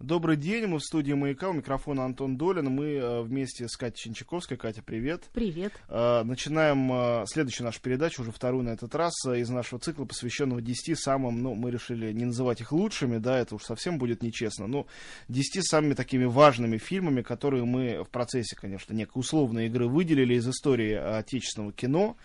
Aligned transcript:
Добрый 0.00 0.36
день, 0.36 0.66
мы 0.66 0.78
в 0.78 0.84
студии 0.84 1.12
«Маяка», 1.12 1.48
у 1.48 1.52
микрофона 1.52 2.04
Антон 2.04 2.36
Долин, 2.36 2.66
мы 2.66 2.86
э, 2.92 3.20
вместе 3.20 3.66
с 3.66 3.76
Катей 3.76 4.04
Чинчаковской. 4.04 4.56
Катя, 4.56 4.80
привет. 4.80 5.24
Привет. 5.32 5.72
Э, 5.88 6.22
начинаем 6.22 6.88
э, 6.92 7.24
следующую 7.26 7.64
нашу 7.64 7.80
передачу, 7.80 8.22
уже 8.22 8.30
вторую 8.30 8.62
на 8.62 8.68
этот 8.68 8.94
раз, 8.94 9.12
из 9.26 9.50
нашего 9.50 9.80
цикла, 9.80 10.04
посвященного 10.04 10.62
10 10.62 10.96
самым, 10.96 11.42
ну, 11.42 11.56
мы 11.56 11.72
решили 11.72 12.12
не 12.12 12.26
называть 12.26 12.60
их 12.60 12.70
лучшими, 12.70 13.18
да, 13.18 13.40
это 13.40 13.56
уж 13.56 13.64
совсем 13.64 13.98
будет 13.98 14.22
нечестно, 14.22 14.68
но 14.68 14.86
10 15.26 15.66
самыми 15.66 15.94
такими 15.94 16.26
важными 16.26 16.78
фильмами, 16.78 17.22
которые 17.22 17.64
мы 17.64 18.04
в 18.04 18.08
процессе, 18.08 18.54
конечно, 18.54 18.94
некой 18.94 19.18
условной 19.18 19.66
игры 19.66 19.88
выделили 19.88 20.34
из 20.34 20.48
истории 20.48 20.92
отечественного 20.92 21.72
кино, 21.72 22.16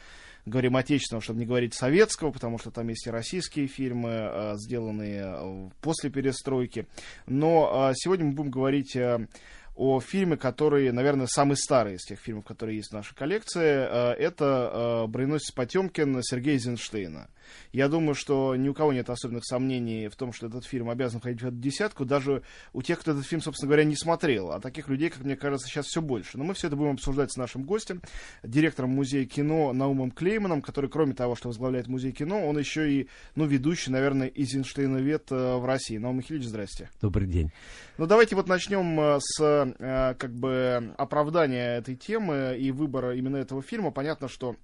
говорим 0.46 0.76
отечественного, 0.76 1.24
чтобы 1.24 1.40
не 1.40 1.46
говорить 1.46 1.74
советского, 1.74 2.32
потому 2.32 2.58
что 2.58 2.72
там 2.72 2.88
есть 2.90 3.08
и 3.08 3.12
российские 3.12 3.68
фильмы, 3.68 4.10
э, 4.12 4.54
сделанные 4.58 5.24
э, 5.26 5.70
после 5.82 6.10
перестройки. 6.10 6.88
Но 7.28 7.90
э, 7.92 7.94
сегодня 7.96 8.26
мы 8.26 8.34
будем 8.34 8.52
говорить 8.52 8.98
о 9.76 10.00
фильме, 10.02 10.38
который, 10.38 10.92
наверное, 10.92 11.26
самый 11.26 11.58
старый 11.58 11.96
из 11.96 12.04
тех 12.04 12.20
фильмов, 12.20 12.46
которые 12.46 12.78
есть 12.78 12.92
в 12.92 12.94
нашей 12.94 13.16
коллекции. 13.16 14.14
Это 14.20 15.06
«Броненосец 15.10 15.52
Потемкин» 15.52 16.22
Сергея 16.22 16.54
Эйзенштейна. 16.54 17.28
Я 17.72 17.88
думаю, 17.88 18.16
что 18.16 18.56
ни 18.56 18.70
у 18.70 18.74
кого 18.74 18.94
нет 18.94 19.10
особенных 19.10 19.46
сомнений 19.46 20.08
в 20.08 20.16
том, 20.16 20.34
что 20.34 20.48
этот 20.48 20.66
фильм 20.66 20.90
обязан 20.90 21.20
входить 21.20 21.42
в 21.42 21.48
эту 21.48 21.56
десятку, 21.56 22.06
даже 22.06 22.44
у 22.74 22.82
тех, 22.82 23.00
кто 23.00 23.12
этот 23.12 23.26
фильм, 23.26 23.42
собственно 23.42 23.68
говоря, 23.68 23.84
не 23.84 23.96
смотрел. 23.96 24.52
А 24.52 24.60
таких 24.60 24.88
людей, 24.88 25.10
как 25.10 25.24
мне 25.24 25.36
кажется, 25.36 25.68
сейчас 25.68 25.88
все 25.88 26.02
больше. 26.02 26.38
Но 26.38 26.44
мы 26.44 26.54
все 26.54 26.68
это 26.68 26.76
будем 26.76 26.94
обсуждать 26.94 27.32
с 27.32 27.38
нашим 27.38 27.64
гостем, 27.64 28.02
директором 28.44 28.92
музея 28.92 29.26
кино 29.26 29.74
Наумом 29.74 30.12
Клейманом, 30.12 30.62
который, 30.62 30.90
кроме 30.90 31.14
того, 31.14 31.36
что 31.36 31.50
возглавляет 31.50 31.88
музей 31.88 32.12
кино, 32.12 32.48
он 32.48 32.58
еще 32.58 32.92
и, 32.92 33.10
ну, 33.36 33.46
ведущий, 33.46 33.92
наверное, 33.92 34.28
из 34.28 34.54
Эйнштейновед 34.54 35.32
э, 35.32 35.56
в 35.58 35.66
России. 35.66 35.98
Наум 35.98 36.18
Михайлович, 36.18 36.48
здрасте. 36.48 36.90
Добрый 37.02 37.28
день. 37.28 37.52
Ну, 37.98 38.06
давайте 38.06 38.36
вот 38.36 38.48
начнем 38.48 39.00
э, 39.00 39.20
с, 39.20 39.42
э, 39.42 40.16
как 40.18 40.34
бы, 40.34 40.94
оправдания 40.98 41.78
этой 41.78 41.96
темы 41.96 42.58
и 42.60 42.72
выбора 42.72 43.16
именно 43.16 43.38
этого 43.38 43.62
фильма. 43.62 43.92
Понятно, 43.92 44.28
что 44.28 44.56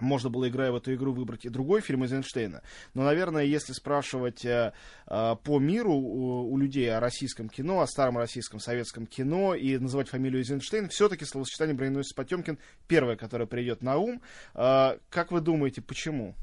можно 0.00 0.30
было, 0.30 0.48
играя 0.48 0.72
в 0.72 0.76
эту 0.76 0.94
игру, 0.94 1.12
выбрать 1.12 1.44
и 1.44 1.48
другой 1.48 1.80
фильм 1.80 2.04
из 2.04 2.12
Эйнштейна. 2.12 2.62
Но, 2.94 3.04
наверное, 3.04 3.44
если 3.44 3.72
спрашивать 3.72 4.44
э, 4.44 4.72
э, 5.06 5.36
по 5.42 5.58
миру 5.58 5.94
у, 5.94 6.52
у 6.52 6.56
людей 6.58 6.94
о 6.94 7.00
российском 7.00 7.48
кино, 7.48 7.80
о 7.80 7.86
старом 7.86 8.18
российском 8.18 8.60
советском 8.60 9.06
кино 9.06 9.54
и 9.54 9.78
называть 9.78 10.08
фамилию 10.08 10.40
Эйзенштейн, 10.40 10.88
все-таки 10.88 11.24
словосочетание 11.24 11.74
«Броненосец 11.74 12.12
Потемкин» 12.12 12.58
первое, 12.88 13.16
которое 13.16 13.46
придет 13.46 13.82
на 13.82 13.96
ум. 13.98 14.20
Э, 14.54 14.98
как 15.10 15.32
вы 15.32 15.40
думаете, 15.40 15.82
почему? 15.82 16.34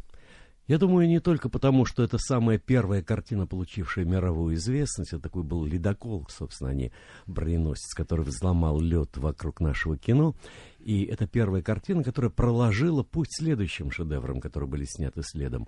Я 0.68 0.78
думаю, 0.78 1.08
не 1.08 1.20
только 1.20 1.50
потому, 1.50 1.86
что 1.86 2.04
это 2.04 2.18
самая 2.18 2.58
первая 2.58 3.02
картина, 3.02 3.48
получившая 3.48 4.06
мировую 4.06 4.56
известность. 4.56 5.12
Это 5.12 5.24
такой 5.24 5.44
был 5.44 5.66
ледокол, 5.66 6.26
собственно, 6.30 6.70
а 6.70 6.74
не 6.74 6.92
броненосец, 7.28 7.94
который 7.94 8.24
взломал 8.24 8.80
лед 8.80 9.18
вокруг 9.18 9.60
нашего 9.60 9.98
кино. 9.98 10.36
И 10.80 11.04
это 11.04 11.28
первая 11.28 11.62
картина, 11.62 12.04
которая 12.04 12.32
проложила 12.32 13.04
путь 13.04 13.30
следующим 13.32 13.92
шедеврам, 13.92 14.40
которые 14.40 14.70
были 14.70 14.86
сняты 14.86 15.24
следом. 15.24 15.68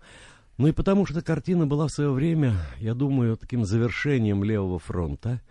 Ну 0.58 0.67
и 0.67 0.71
потому 0.71 1.05
что 1.05 1.21
картина 1.21 1.66
была 1.66 1.88
в 1.88 1.91
свое 1.91 2.11
время, 2.11 2.55
я 2.80 2.94
думаю, 2.94 3.36
таким 3.38 3.66
завершением 3.66 4.44
левого 4.44 4.77
фронта 4.77 5.41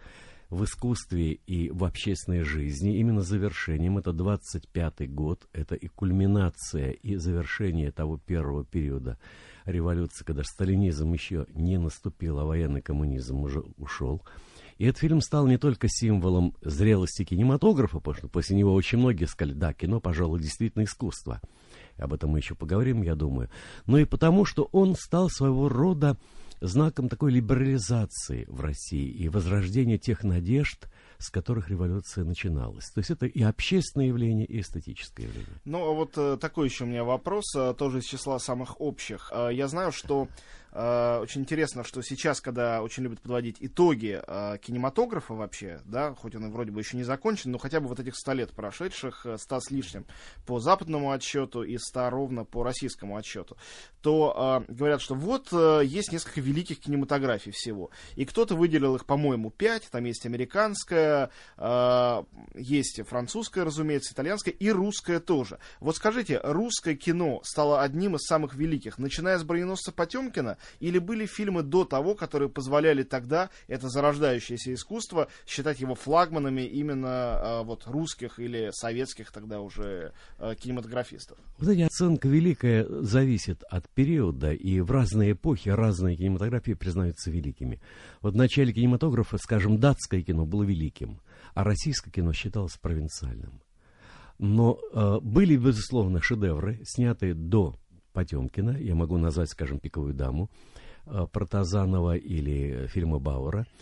в 0.53 0.65
искусстве 0.65 1.33
и 1.33 1.71
в 1.71 1.83
общественной 1.83 2.43
жизни, 2.43 2.99
именно 2.99 3.23
завершением. 3.23 3.97
Это 3.97 4.11
25-й 4.11 5.07
год, 5.07 5.49
это 5.55 5.75
и 5.77 5.89
кульминация, 5.89 6.91
и 6.91 7.17
завершение 7.17 7.91
того 7.91 8.19
первого 8.19 8.63
периода 8.63 9.19
революции, 9.65 10.25
когда 10.25 10.43
сталинизм 10.45 11.11
еще 11.11 11.47
не 11.55 11.79
наступил, 11.79 12.39
а 12.39 12.45
военный 12.45 12.83
коммунизм 12.83 13.39
уже 13.39 13.61
ушел. 13.79 14.23
И 14.77 14.85
этот 14.85 15.01
фильм 15.01 15.23
стал 15.23 15.47
не 15.47 15.57
только 15.57 15.87
символом 15.89 16.55
зрелости 16.61 17.25
кинематографа, 17.25 17.99
потому 18.01 18.17
что 18.17 18.29
после 18.29 18.55
него 18.55 18.75
очень 18.75 18.99
многие 18.99 19.25
сказали, 19.25 19.55
да, 19.55 19.73
кино, 19.73 20.01
пожалуй, 20.01 20.39
действительно 20.39 20.85
искусство. 20.85 21.41
Об 21.97 22.13
этом 22.13 22.29
мы 22.29 22.41
еще 22.41 22.55
поговорим, 22.55 23.01
я 23.01 23.15
думаю. 23.15 23.49
Но 23.87 23.97
и 23.97 24.05
потому, 24.05 24.45
что 24.45 24.69
он 24.73 24.97
стал 24.97 25.31
своего 25.31 25.71
рода 25.71 26.19
знаком 26.63 27.09
такой 27.09 27.33
либерализации 27.33 28.47
в 28.49 28.61
России 28.61 29.09
и 29.09 29.29
возрождения 29.29 29.99
тех 29.99 30.23
надежд, 30.23 30.87
с 31.19 31.31
которых 31.31 31.69
революция 31.69 32.25
начиналась. 32.25 32.89
То 32.91 32.99
есть 33.01 33.11
это 33.11 33.27
и 33.27 33.43
общественное 33.43 34.07
явление, 34.07 34.47
и 34.47 34.61
эстетическое 34.61 35.27
явление. 35.27 35.61
Ну, 35.65 35.85
а 35.85 35.93
вот 35.93 36.17
э, 36.17 36.37
такой 36.41 36.69
еще 36.69 36.85
у 36.85 36.87
меня 36.87 37.05
вопрос, 37.05 37.55
э, 37.57 37.75
тоже 37.77 37.99
из 37.99 38.05
числа 38.05 38.39
самых 38.39 38.81
общих. 38.81 39.31
Э, 39.35 39.51
я 39.53 39.69
знаю, 39.69 39.93
что 39.93 40.29
очень 40.73 41.43
интересно, 41.43 41.85
что 41.85 42.03
сейчас, 42.03 42.41
когда 42.41 42.83
очень 42.83 43.03
любят 43.03 43.21
подводить 43.21 43.57
итоги 43.61 44.23
э, 44.27 44.59
кинематографа 44.59 45.35
вообще, 45.35 45.81
да, 45.85 46.15
хоть 46.15 46.35
он 46.35 46.47
и 46.47 46.51
вроде 46.51 46.71
бы 46.71 46.81
еще 46.81 46.97
не 46.97 47.05
закончен, 47.05 47.51
но 47.51 47.59
хотя 47.59 47.81
бы 47.81 47.89
вот 47.89 48.01
этих 48.01 48.17
100 48.17 48.33
лет 48.33 48.51
прошедших, 48.53 49.27
100 49.37 49.57
э, 49.57 49.61
с 49.61 49.71
лишним 49.71 50.07
по 50.47 50.61
западному 50.61 51.11
отчету 51.11 51.63
и 51.63 51.77
100 51.77 52.11
ровно 52.11 52.45
по 52.45 52.63
российскому 52.63 53.17
отчету, 53.17 53.57
то 54.01 54.65
э, 54.67 54.73
говорят, 54.73 55.01
что 55.03 55.15
вот 55.15 55.49
э, 55.53 55.83
есть 55.85 56.11
несколько 56.13 56.41
великих 56.41 56.81
кинематографий 56.81 57.53
всего. 57.53 57.91
И 58.17 58.25
кто-то 58.25 58.57
выделил 58.57 58.97
их, 58.97 59.05
по-моему, 59.05 59.51
5, 59.51 59.89
там 59.91 60.05
есть 60.05 60.27
американская, 60.27 61.31
э, 61.59 62.23
есть 62.55 63.01
французская, 63.07 63.65
разумеется, 63.65 64.15
итальянская 64.15 64.55
и 64.55 64.71
русская 64.71 65.21
тоже. 65.21 65.59
Вот 65.81 65.97
скажите, 65.97 66.41
русское 66.43 66.95
кино 66.95 67.41
стало 67.45 67.83
одним 67.83 68.17
из 68.17 68.23
самых 68.23 68.55
великих, 68.55 68.99
начиная 68.99 69.39
с 69.39 69.45
«Броненосца 69.45 69.93
Потемкина» 69.93 70.59
Или 70.81 70.99
были 70.99 71.27
фильмы 71.27 71.63
до 71.63 71.85
того, 71.85 72.15
которые 72.15 72.49
позволяли 72.49 73.03
тогда 73.03 73.51
это 73.69 73.89
зарождающееся 73.89 74.75
искусство 74.75 75.29
считать 75.47 75.81
его 75.81 75.95
флагманами 75.95 76.63
именно 76.63 77.41
э, 77.63 77.63
вот 77.65 77.87
русских 77.87 78.39
или 78.39 78.71
советских 78.73 79.33
тогда 79.33 79.61
уже 79.61 80.13
э, 80.39 80.55
кинематографистов? 80.55 81.39
Вот 81.59 81.69
эта 81.69 81.87
оценка 81.87 82.29
великая 82.29 82.87
зависит 82.89 83.63
от 83.71 83.89
периода, 83.91 84.53
и 84.53 84.81
в 84.81 84.91
разные 84.91 85.33
эпохи 85.33 85.69
разные 85.69 86.17
кинематографии 86.17 86.75
признаются 86.75 87.31
великими. 87.31 87.81
Вот 88.21 88.35
в 88.35 88.37
начале 88.37 88.73
кинематографа, 88.73 89.39
скажем, 89.39 89.79
датское 89.79 90.23
кино 90.23 90.47
было 90.47 90.63
великим, 90.63 91.21
а 91.55 91.65
российское 91.65 92.11
кино 92.11 92.33
считалось 92.33 92.77
провинциальным. 92.81 93.61
Но 94.39 94.79
э, 94.93 95.21
были, 95.21 95.57
безусловно, 95.57 96.21
шедевры, 96.21 96.81
снятые 96.85 97.35
до 97.35 97.77
Потемкина, 98.13 98.77
я 98.79 98.95
могу 98.95 99.19
назвать, 99.19 99.51
скажем, 99.51 99.79
«Пиковую 99.79 100.15
даму», 100.15 100.51
э, 101.07 101.27
Протазанова 101.33 102.17
или 102.17 102.87
фильма 102.89 103.19
Бауэра– 103.19 103.67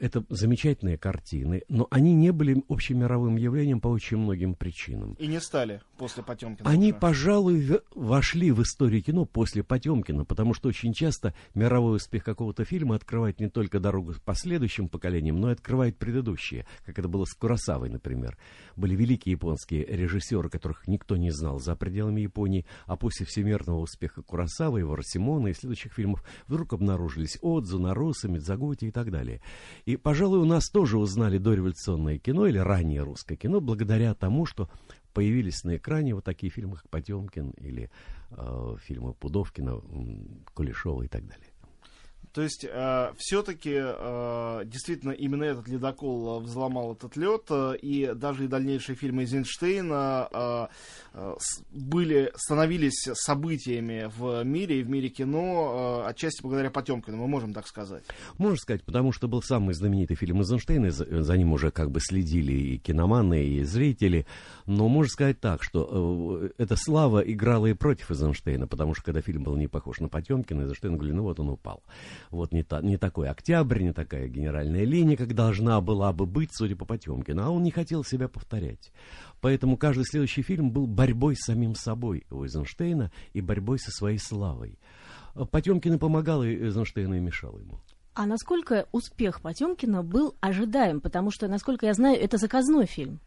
это 0.00 0.24
замечательные 0.28 0.98
картины, 0.98 1.62
но 1.68 1.86
они 1.90 2.14
не 2.14 2.30
были 2.30 2.62
общемировым 2.68 3.36
явлением 3.36 3.80
по 3.80 3.88
очень 3.88 4.18
многим 4.18 4.54
причинам. 4.54 5.14
И 5.14 5.26
не 5.26 5.40
стали 5.40 5.80
после 5.96 6.22
Потемкина. 6.22 6.68
Они, 6.68 6.90
уже. 6.90 7.00
пожалуй, 7.00 7.80
вошли 7.94 8.50
в 8.52 8.62
историю 8.62 9.02
кино 9.02 9.24
после 9.24 9.62
Потемкина, 9.62 10.24
потому 10.24 10.54
что 10.54 10.68
очень 10.68 10.92
часто 10.92 11.34
мировой 11.54 11.96
успех 11.96 12.24
какого-то 12.24 12.64
фильма 12.64 12.96
открывает 12.96 13.40
не 13.40 13.48
только 13.48 13.80
дорогу 13.80 14.14
последующим 14.24 14.88
поколениям, 14.88 15.40
но 15.40 15.50
и 15.50 15.52
открывает 15.52 15.96
предыдущие, 15.96 16.66
как 16.84 16.98
это 16.98 17.08
было 17.08 17.24
с 17.24 17.32
Курасавой, 17.34 17.88
например. 17.88 18.36
Были 18.76 18.94
великие 18.94 19.32
японские 19.32 19.84
режиссеры, 19.84 20.50
которых 20.50 20.86
никто 20.86 21.16
не 21.16 21.30
знал 21.30 21.58
за 21.58 21.74
пределами 21.76 22.20
Японии, 22.20 22.66
а 22.86 22.96
после 22.96 23.24
всемирного 23.26 23.78
успеха 23.78 24.22
Курасавы, 24.22 24.80
его 24.80 24.96
Росимона 24.96 25.48
и 25.48 25.54
следующих 25.54 25.92
фильмов 25.92 26.24
вдруг 26.46 26.72
обнаружились 26.72 27.38
Отзу, 27.40 27.78
Наруса, 27.78 28.28
Мидзагути 28.28 28.86
и 28.86 28.90
так 28.90 29.10
далее. 29.10 29.40
И, 29.84 29.96
пожалуй, 29.96 30.38
у 30.40 30.44
нас 30.44 30.68
тоже 30.68 30.98
узнали 30.98 31.38
дореволюционное 31.38 32.18
кино 32.18 32.46
или 32.46 32.58
раннее 32.58 33.02
русское 33.02 33.36
кино 33.36 33.60
благодаря 33.60 34.14
тому, 34.14 34.46
что 34.46 34.68
появились 35.12 35.64
на 35.64 35.76
экране 35.76 36.14
вот 36.14 36.24
такие 36.24 36.50
фильмы, 36.50 36.76
как 36.76 36.88
«Потемкин» 36.90 37.50
или 37.52 37.90
э, 38.30 38.76
фильмы 38.82 39.14
Пудовкина, 39.14 39.80
Кулешова 40.52 41.04
и 41.04 41.08
так 41.08 41.26
далее. 41.26 41.46
То 42.36 42.42
есть 42.42 42.66
э, 42.70 43.12
все-таки 43.16 43.72
э, 43.74 44.62
действительно 44.66 45.12
именно 45.12 45.44
этот 45.44 45.68
ледокол 45.68 46.36
э, 46.36 46.44
взломал 46.44 46.92
этот 46.92 47.16
лед, 47.16 47.44
э, 47.48 47.76
и 47.80 48.12
даже 48.14 48.44
и 48.44 48.46
дальнейшие 48.46 48.94
фильмы 48.94 49.22
Эйзенштейна 49.22 50.28
э, 50.30 50.66
э, 51.14 51.34
были, 51.70 52.30
становились 52.36 53.08
событиями 53.14 54.10
в 54.18 54.44
мире 54.44 54.80
и 54.80 54.82
в 54.82 54.90
мире 54.90 55.08
кино, 55.08 56.02
э, 56.04 56.10
отчасти 56.10 56.42
благодаря 56.42 56.70
Потемкину, 56.70 57.16
мы 57.16 57.26
можем 57.26 57.54
так 57.54 57.66
сказать. 57.66 58.04
Можно 58.36 58.58
сказать, 58.58 58.84
потому 58.84 59.12
что 59.12 59.28
был 59.28 59.40
самый 59.40 59.72
знаменитый 59.72 60.16
фильм 60.16 60.40
Эйзенштейна, 60.40 60.90
за, 60.90 61.22
за 61.22 61.36
ним 61.38 61.54
уже 61.54 61.70
как 61.70 61.90
бы 61.90 62.00
следили 62.00 62.52
и 62.52 62.76
киноманы, 62.76 63.46
и 63.46 63.64
зрители, 63.64 64.26
но 64.66 64.88
можно 64.88 65.10
сказать 65.10 65.40
так, 65.40 65.62
что 65.62 66.42
э, 66.42 66.50
эта 66.58 66.76
слава 66.76 67.20
играла 67.20 67.64
и 67.64 67.72
против 67.72 68.10
Эйзенштейна, 68.10 68.66
потому 68.66 68.94
что 68.94 69.04
когда 69.04 69.22
фильм 69.22 69.42
был 69.42 69.56
не 69.56 69.68
похож 69.68 70.00
на 70.00 70.10
Потемкина, 70.10 70.64
Эйзенштейн 70.64 70.98
говорит, 70.98 71.14
ну 71.14 71.22
вот 71.22 71.40
он 71.40 71.48
упал 71.48 71.82
вот 72.30 72.52
не, 72.52 72.62
та, 72.62 72.80
не 72.82 72.96
такой 72.96 73.28
октябрь, 73.28 73.82
не 73.82 73.92
такая 73.92 74.28
генеральная 74.28 74.84
линия, 74.84 75.16
как 75.16 75.34
должна 75.34 75.80
была 75.80 76.12
бы 76.12 76.26
быть, 76.26 76.50
судя 76.52 76.76
по 76.76 76.84
Потемкину, 76.84 77.42
а 77.42 77.50
он 77.50 77.62
не 77.62 77.70
хотел 77.70 78.04
себя 78.04 78.28
повторять. 78.28 78.92
Поэтому 79.40 79.76
каждый 79.76 80.04
следующий 80.04 80.42
фильм 80.42 80.70
был 80.70 80.86
борьбой 80.86 81.36
с 81.36 81.44
самим 81.44 81.74
собой 81.74 82.24
у 82.30 82.42
Эйзенштейна 82.44 83.12
и 83.32 83.40
борьбой 83.40 83.78
со 83.78 83.90
своей 83.90 84.18
славой. 84.18 84.78
Потемкин 85.34 85.98
помогал 85.98 86.44
Эйзенштейну 86.44 87.16
и 87.16 87.20
мешал 87.20 87.58
ему. 87.58 87.80
А 88.14 88.24
насколько 88.24 88.86
успех 88.92 89.42
Потемкина 89.42 90.02
был 90.02 90.34
ожидаем? 90.40 91.02
Потому 91.02 91.30
что, 91.30 91.48
насколько 91.48 91.84
я 91.84 91.92
знаю, 91.92 92.18
это 92.18 92.38
заказной 92.38 92.86
фильм. 92.86 93.20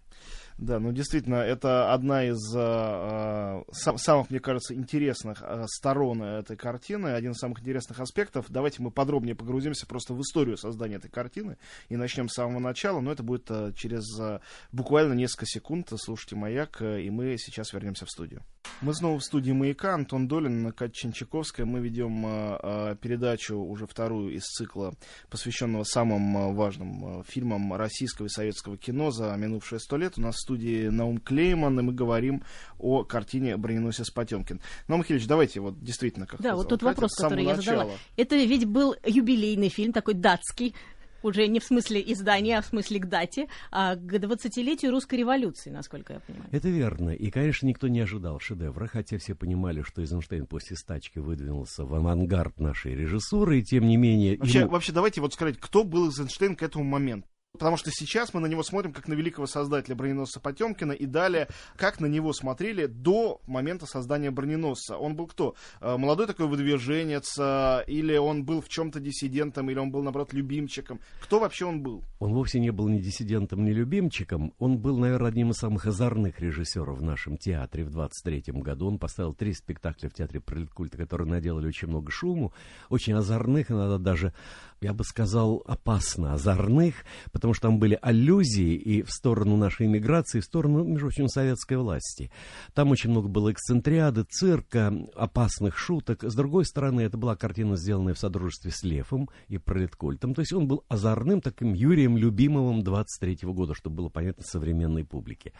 Да, 0.59 0.77
ну 0.77 0.91
действительно, 0.91 1.35
это 1.35 1.93
одна 1.93 2.25
из 2.25 2.37
э, 2.53 3.63
сам, 3.71 3.97
самых, 3.97 4.29
мне 4.29 4.41
кажется, 4.41 4.73
интересных 4.75 5.41
э, 5.41 5.63
сторон 5.67 6.21
этой 6.21 6.57
картины, 6.57 7.07
один 7.07 7.31
из 7.31 7.37
самых 7.37 7.61
интересных 7.61 8.01
аспектов. 8.01 8.47
Давайте 8.49 8.81
мы 8.81 8.91
подробнее 8.91 9.35
погрузимся 9.35 9.87
просто 9.87 10.13
в 10.13 10.21
историю 10.21 10.57
создания 10.57 10.95
этой 10.95 11.09
картины 11.09 11.57
и 11.87 11.95
начнем 11.95 12.27
с 12.27 12.33
самого 12.33 12.59
начала, 12.59 12.99
но 12.99 13.09
это 13.13 13.23
будет 13.23 13.49
э, 13.49 13.71
через 13.73 14.03
э, 14.19 14.41
буквально 14.73 15.13
несколько 15.13 15.45
секунд. 15.45 15.93
Слушайте 15.95 16.35
«Маяк», 16.35 16.81
э, 16.81 17.03
и 17.03 17.09
мы 17.09 17.37
сейчас 17.37 17.71
вернемся 17.71 18.05
в 18.05 18.09
студию. 18.09 18.43
Мы 18.81 18.93
снова 18.93 19.19
в 19.19 19.23
студии 19.23 19.53
«Маяка», 19.53 19.93
Антон 19.93 20.27
Долин, 20.27 20.73
Катя 20.73 20.93
Чинчаковская. 20.93 21.65
Мы 21.65 21.79
ведем 21.79 22.25
э, 22.25 22.59
э, 22.61 22.95
передачу, 23.01 23.57
уже 23.57 23.87
вторую 23.87 24.33
из 24.33 24.43
цикла, 24.43 24.93
посвященного 25.29 25.85
самым 25.85 26.37
э, 26.37 26.53
важным 26.53 27.21
э, 27.21 27.23
фильмам 27.25 27.73
российского 27.75 28.25
и 28.25 28.29
советского 28.29 28.77
кино 28.77 29.11
за 29.11 29.33
минувшие 29.37 29.79
сто 29.79 29.95
лет. 29.95 30.17
У 30.17 30.21
нас 30.21 30.35
студии 30.49 30.87
Наум 30.87 31.19
Клейман, 31.19 31.79
и 31.79 31.83
мы 31.83 31.93
говорим 31.93 32.41
о 32.79 33.03
картине 33.03 33.55
«Броненосец 33.55 34.09
Потемкин». 34.09 34.59
Наум 34.87 35.01
Михайлович, 35.01 35.27
давайте 35.27 35.59
вот 35.59 35.79
действительно, 35.79 36.25
как 36.25 36.41
Да, 36.41 36.55
вот 36.55 36.67
тот 36.69 36.79
Катя, 36.79 36.89
вопрос, 36.89 37.15
который 37.15 37.43
я 37.45 37.55
начала. 37.55 37.77
задала. 37.83 37.97
Это 38.17 38.35
ведь 38.35 38.65
был 38.65 38.95
юбилейный 39.05 39.69
фильм, 39.69 39.93
такой 39.93 40.15
датский, 40.15 40.73
уже 41.21 41.45
не 41.47 41.59
в 41.59 41.63
смысле 41.65 42.01
издания, 42.13 42.57
а 42.57 42.61
в 42.63 42.65
смысле 42.65 42.99
к 42.99 43.05
дате, 43.05 43.47
а 43.71 43.95
к 43.95 44.13
20-летию 44.15 44.89
русской 44.89 45.15
революции, 45.19 45.69
насколько 45.69 46.13
я 46.13 46.19
понимаю. 46.21 46.49
Это 46.51 46.69
верно. 46.69 47.09
И, 47.11 47.29
конечно, 47.29 47.67
никто 47.67 47.87
не 47.87 47.99
ожидал 47.99 48.39
шедевра, 48.39 48.87
хотя 48.87 49.19
все 49.19 49.35
понимали, 49.35 49.83
что 49.83 50.01
Эйзенштейн 50.01 50.47
после 50.47 50.77
стачки 50.77 51.19
выдвинулся 51.19 51.85
в 51.85 51.93
авангард 51.93 52.59
нашей 52.59 52.95
режиссуры, 52.95 53.59
и 53.59 53.63
тем 53.63 53.85
не 53.87 53.97
менее... 53.97 54.37
Вообще, 54.37 54.59
ему- 54.61 54.71
вообще, 54.71 54.93
давайте 54.93 55.21
вот 55.21 55.33
сказать, 55.33 55.59
кто 55.59 55.83
был 55.83 56.07
Эйзенштейн 56.07 56.55
к 56.55 56.63
этому 56.63 56.85
моменту. 56.85 57.27
Потому 57.59 57.75
что 57.75 57.91
сейчас 57.91 58.33
мы 58.33 58.39
на 58.39 58.45
него 58.45 58.63
смотрим 58.63 58.93
как 58.93 59.09
на 59.09 59.13
великого 59.13 59.45
создателя 59.45 59.93
броненосца 59.93 60.39
Потемкина, 60.39 60.93
и 60.93 61.05
далее, 61.05 61.49
как 61.75 61.99
на 61.99 62.05
него 62.05 62.31
смотрели 62.31 62.85
до 62.85 63.41
момента 63.47 63.85
создания 63.85 64.31
броненосца. 64.31 64.97
Он 64.97 65.15
был 65.15 65.27
кто? 65.27 65.55
Э, 65.81 65.97
Молодой 65.97 66.25
такой 66.25 66.47
выдвиженец, 66.47 67.37
э, 67.37 67.83
или 67.87 68.15
он 68.15 68.45
был 68.45 68.61
в 68.61 68.69
чем-то 68.69 69.01
диссидентом, 69.01 69.69
или 69.69 69.77
он 69.77 69.91
был, 69.91 70.01
наоборот, 70.01 70.31
любимчиком? 70.31 71.01
Кто 71.21 71.41
вообще 71.41 71.65
он 71.65 71.81
был? 71.81 72.03
Он 72.19 72.33
вовсе 72.33 72.61
не 72.61 72.71
был 72.71 72.87
ни 72.87 72.99
диссидентом, 72.99 73.65
ни 73.65 73.71
любимчиком. 73.71 74.53
Он 74.57 74.77
был, 74.77 74.97
наверное, 74.97 75.29
одним 75.29 75.51
из 75.51 75.57
самых 75.57 75.85
озорных 75.85 76.39
режиссеров 76.39 76.97
в 76.97 77.03
нашем 77.03 77.37
театре 77.37 77.83
в 77.83 77.89
23-м 77.89 78.61
году. 78.61 78.87
Он 78.87 78.99
поставил 78.99 79.33
три 79.33 79.53
спектакля 79.53 80.09
в 80.09 80.13
театре 80.13 80.39
Пролеткульта, 80.39 80.97
которые 80.97 81.27
наделали 81.27 81.67
очень 81.67 81.89
много 81.89 82.09
шуму, 82.09 82.53
очень 82.89 83.13
озорных, 83.13 83.69
иногда 83.69 83.97
даже, 83.97 84.33
я 84.81 84.93
бы 84.93 85.03
сказал, 85.03 85.63
опасно 85.65 86.33
озорных, 86.33 87.05
потому 87.31 87.53
что 87.53 87.67
там 87.67 87.79
были 87.79 87.97
аллюзии 88.01 88.75
и 88.75 89.01
в 89.01 89.11
сторону 89.11 89.57
нашей 89.57 89.87
иммиграции, 89.87 90.39
и 90.39 90.41
в 90.41 90.45
сторону, 90.45 90.83
между 90.83 91.07
прочим, 91.07 91.27
советской 91.27 91.77
власти. 91.77 92.31
Там 92.73 92.91
очень 92.91 93.09
много 93.09 93.27
было 93.27 93.51
эксцентриады, 93.51 94.23
цирка, 94.23 94.93
опасных 95.15 95.77
шуток. 95.77 96.23
С 96.23 96.35
другой 96.35 96.65
стороны, 96.65 97.01
это 97.01 97.17
была 97.17 97.35
картина, 97.35 97.75
сделанная 97.75 98.13
в 98.13 98.19
содружестве 98.19 98.71
с 98.71 98.83
Лефом 98.83 99.29
и 99.47 99.57
Пролеткультом. 99.57 100.33
То 100.33 100.41
есть 100.41 100.53
он 100.53 100.67
был 100.67 100.83
озорным 100.87 101.41
таким 101.41 101.73
Юрием 101.73 102.17
Любимовым 102.17 102.81
23-го 102.81 103.53
года, 103.53 103.73
чтобы 103.73 103.97
было 103.97 104.09
понятно 104.09 104.43
современной 104.43 105.05
публике. 105.05 105.53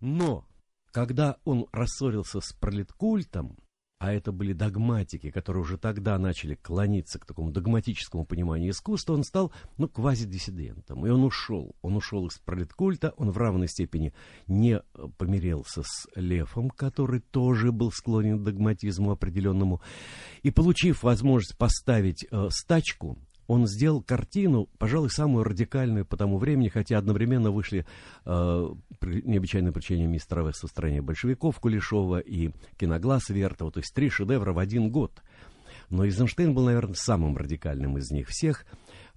Но 0.00 0.46
когда 0.90 1.36
он 1.44 1.66
рассорился 1.72 2.40
с 2.40 2.52
Пролеткультом, 2.52 3.56
а 4.02 4.12
это 4.12 4.32
были 4.32 4.52
догматики, 4.52 5.30
которые 5.30 5.62
уже 5.62 5.78
тогда 5.78 6.18
начали 6.18 6.56
клониться 6.56 7.20
к 7.20 7.24
такому 7.24 7.52
догматическому 7.52 8.24
пониманию 8.24 8.72
искусства, 8.72 9.14
он 9.14 9.22
стал, 9.22 9.52
ну, 9.78 9.88
квазидиссидентом. 9.88 11.06
И 11.06 11.08
он 11.08 11.22
ушел. 11.22 11.76
Он 11.82 11.94
ушел 11.94 12.26
из 12.26 12.36
пролеткульта, 12.38 13.14
он 13.16 13.30
в 13.30 13.38
равной 13.38 13.68
степени 13.68 14.12
не 14.48 14.72
э, 14.72 14.80
помирился 15.18 15.84
с 15.84 16.08
Левом, 16.16 16.70
который 16.70 17.20
тоже 17.20 17.70
был 17.70 17.92
склонен 17.92 18.40
к 18.40 18.42
догматизму 18.42 19.12
определенному. 19.12 19.80
И 20.42 20.50
получив 20.50 21.04
возможность 21.04 21.56
поставить 21.56 22.26
э, 22.28 22.48
стачку, 22.50 23.18
он 23.46 23.66
сделал 23.66 24.02
картину, 24.02 24.68
пожалуй, 24.78 25.10
самую 25.10 25.44
радикальную 25.44 26.06
по 26.06 26.16
тому 26.16 26.38
времени, 26.38 26.68
хотя 26.68 26.98
одновременно 26.98 27.50
вышли 27.50 27.84
э, 28.24 28.68
при- 28.98 29.22
необычайное 29.22 29.72
приключение 29.72 30.06
мистера 30.06 30.46
Веста 30.46 30.66
в 30.66 30.70
стране 30.70 31.02
большевиков 31.02 31.58
Кулешова 31.60 32.18
и 32.18 32.50
киноглаз 32.78 33.28
Вертова, 33.28 33.70
то 33.72 33.80
есть 33.80 33.94
три 33.94 34.10
шедевра 34.10 34.52
в 34.52 34.58
один 34.58 34.90
год. 34.90 35.22
Но 35.90 36.04
Эйзенштейн 36.04 36.54
был, 36.54 36.64
наверное, 36.64 36.94
самым 36.94 37.36
радикальным 37.36 37.98
из 37.98 38.10
них 38.10 38.28
всех. 38.28 38.64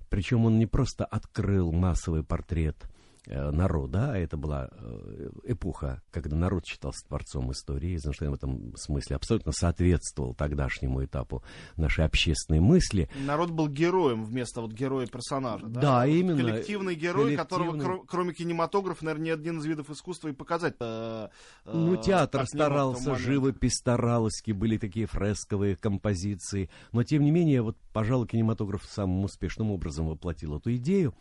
Причем 0.09 0.45
он 0.45 0.59
не 0.59 0.65
просто 0.65 1.05
открыл 1.05 1.71
массовый 1.71 2.23
портрет 2.23 2.77
народа, 3.27 4.11
а 4.13 4.17
это 4.17 4.37
была 4.37 4.69
э, 4.71 5.29
эпоха, 5.45 6.01
когда 6.11 6.35
народ 6.35 6.65
считался 6.65 7.05
творцом 7.07 7.51
истории. 7.51 7.93
Эйзенштейн 7.93 8.31
в 8.31 8.35
этом 8.35 8.75
смысле 8.77 9.15
абсолютно 9.15 9.51
соответствовал 9.51 10.33
тогдашнему 10.33 11.03
этапу 11.03 11.43
нашей 11.77 12.05
общественной 12.05 12.59
мысли. 12.59 13.09
Народ 13.25 13.51
был 13.51 13.67
героем 13.67 14.23
вместо 14.25 14.61
вот 14.61 14.71
героя-персонажа. 14.73 15.65
Да, 15.65 15.81
Да, 15.81 15.99
Вот 16.05 16.11
именно. 16.13 16.37
Коллективный 16.37 16.95
герой, 16.95 17.35
которого, 17.35 17.71
Коллективный. 17.71 17.97
кро- 17.99 18.05
кроме 18.07 18.33
кинематографа, 18.33 19.05
наверное, 19.05 19.25
ни 19.25 19.29
один 19.31 19.59
из 19.59 19.65
видов 19.65 19.89
искусства 19.89 20.27
и 20.29 20.33
показать. 20.33 20.75
э, 20.79 21.29
э, 21.65 21.71
Ну, 21.73 21.95
театр 21.97 22.45
старался, 22.45 23.15
живопись 23.15 23.73
старалась, 23.75 24.41
были 24.45 24.77
такие 24.77 25.05
фресковые 25.05 25.75
композиции. 25.75 26.69
Но, 26.91 27.03
тем 27.03 27.23
не 27.23 27.31
менее, 27.31 27.61
вот, 27.61 27.77
пожалуй, 27.93 28.27
кинематограф 28.27 28.85
самым 28.85 29.23
успешным 29.25 29.71
образом 29.71 30.07
воплотил 30.07 30.57
эту 30.57 30.75
идею. 30.75 31.13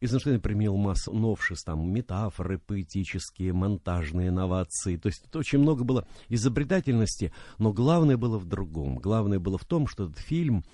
Эйзенштейн 0.00 0.40
применил 0.40 0.76
массу 0.76 1.12
новшеств, 1.12 1.64
там, 1.64 1.90
метафоры 1.92 2.58
поэтические, 2.58 3.52
монтажные 3.52 4.28
инновации. 4.28 4.96
То 4.96 5.08
есть 5.08 5.22
тут 5.24 5.36
очень 5.36 5.58
много 5.58 5.84
было 5.84 6.06
изобретательности, 6.28 7.32
но 7.58 7.72
главное 7.72 8.16
было 8.16 8.38
в 8.38 8.44
другом. 8.44 8.96
Главное 8.96 9.38
было 9.38 9.58
в 9.58 9.64
том, 9.64 9.86
что 9.86 10.04
этот 10.04 10.18
фильм 10.18 10.64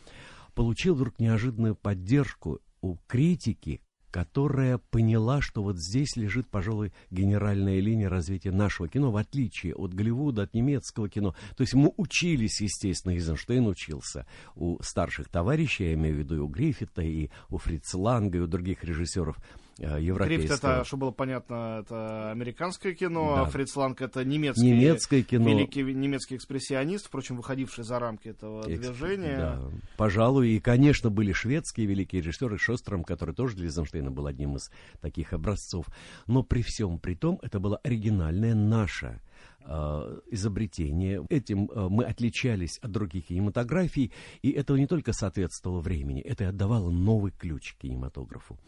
получил 0.55 0.95
вдруг 0.95 1.19
неожиданную 1.19 1.75
поддержку 1.75 2.61
у 2.81 2.97
критики, 3.07 3.81
которая 4.15 4.79
поняла, 4.79 5.41
что 5.41 5.61
вот 5.65 5.77
здесь 5.77 6.15
лежит, 6.15 6.49
пожалуй, 6.49 6.93
генеральная 7.11 7.81
линия 7.81 8.09
развития 8.09 8.53
нашего 8.53 8.89
кино, 8.89 9.11
в 9.11 9.17
отличие 9.17 9.75
от 9.75 9.93
Голливуда, 9.93 10.43
от 10.43 10.55
немецкого 10.55 11.09
кино. 11.09 11.35
То 11.57 11.63
есть 11.63 11.75
мы 11.75 11.93
учились, 11.97 12.61
естественно, 12.61 13.11
Эйзенштейн 13.11 13.67
учился 13.67 14.25
у 14.55 14.81
старших 14.85 15.29
товарищей, 15.29 15.87
я 15.87 15.95
имею 15.95 16.15
в 16.15 16.19
виду 16.21 16.37
и 16.37 16.39
у 16.39 16.47
Гриффита, 16.47 17.03
и 17.03 17.29
у 17.51 17.59
Фрица 17.59 17.99
Ланга, 17.99 18.39
и 18.39 18.41
у 18.41 18.47
других 18.47 18.85
режиссеров 18.85 19.37
э, 19.79 19.83
Грифт 19.83 20.03
европейского. 20.03 20.71
это, 20.71 20.85
чтобы 20.85 21.01
было 21.03 21.11
понятно, 21.11 21.81
это 21.83 22.31
американское 22.31 22.95
кино, 22.95 23.35
Да. 23.37 23.43
а 23.43 23.45
Фриц 23.47 23.75
Ланг 23.77 24.01
это 24.03 24.25
немецкий, 24.25 24.63
Немецкое 24.71 25.23
кино. 25.23 25.49
великий 25.49 25.83
немецкий 25.83 26.37
экспрессионист, 26.37 27.07
впрочем, 27.07 27.37
выходивший 27.37 27.85
за 27.85 27.99
рамки 27.99 28.29
этого 28.29 28.69
Экс- 28.69 28.81
движения. 28.87 29.37
Да, 29.37 29.63
пожалуй, 29.97 30.51
и, 30.51 30.61
конечно, 30.61 31.11
были 31.11 31.33
шведские 31.33 31.87
великие 31.87 32.23
режиссеры 32.23 32.59
Шостром, 32.59 33.05
который 33.05 33.35
тоже 33.35 33.57
для 33.57 33.67
Эйзенштейна 33.67 34.11
был 34.11 34.27
одним 34.27 34.57
из 34.57 34.71
таких 35.01 35.33
образцов. 35.33 35.87
Но 36.27 36.43
при 36.43 36.63
всем 36.63 36.99
при 36.99 37.15
том, 37.15 37.39
это 37.43 37.61
было 37.61 37.77
оригинальное 37.85 38.55
наше 38.55 39.21
э, 39.67 40.21
изобретение. 40.31 41.25
Этим 41.31 41.71
э, 41.71 41.89
мы 41.89 42.05
отличались 42.05 42.79
от 42.79 42.91
других 42.91 43.27
кинематографий, 43.27 44.13
и 44.43 44.51
это 44.51 44.75
не 44.75 44.87
только 44.87 45.13
соответствовало 45.13 45.81
времени, 45.81 46.21
это 46.21 46.45
и 46.45 46.47
отдавало 46.49 46.91
новый 46.91 47.33
ключ 47.33 47.75
к 47.75 47.79
кинематографу. 47.83 48.59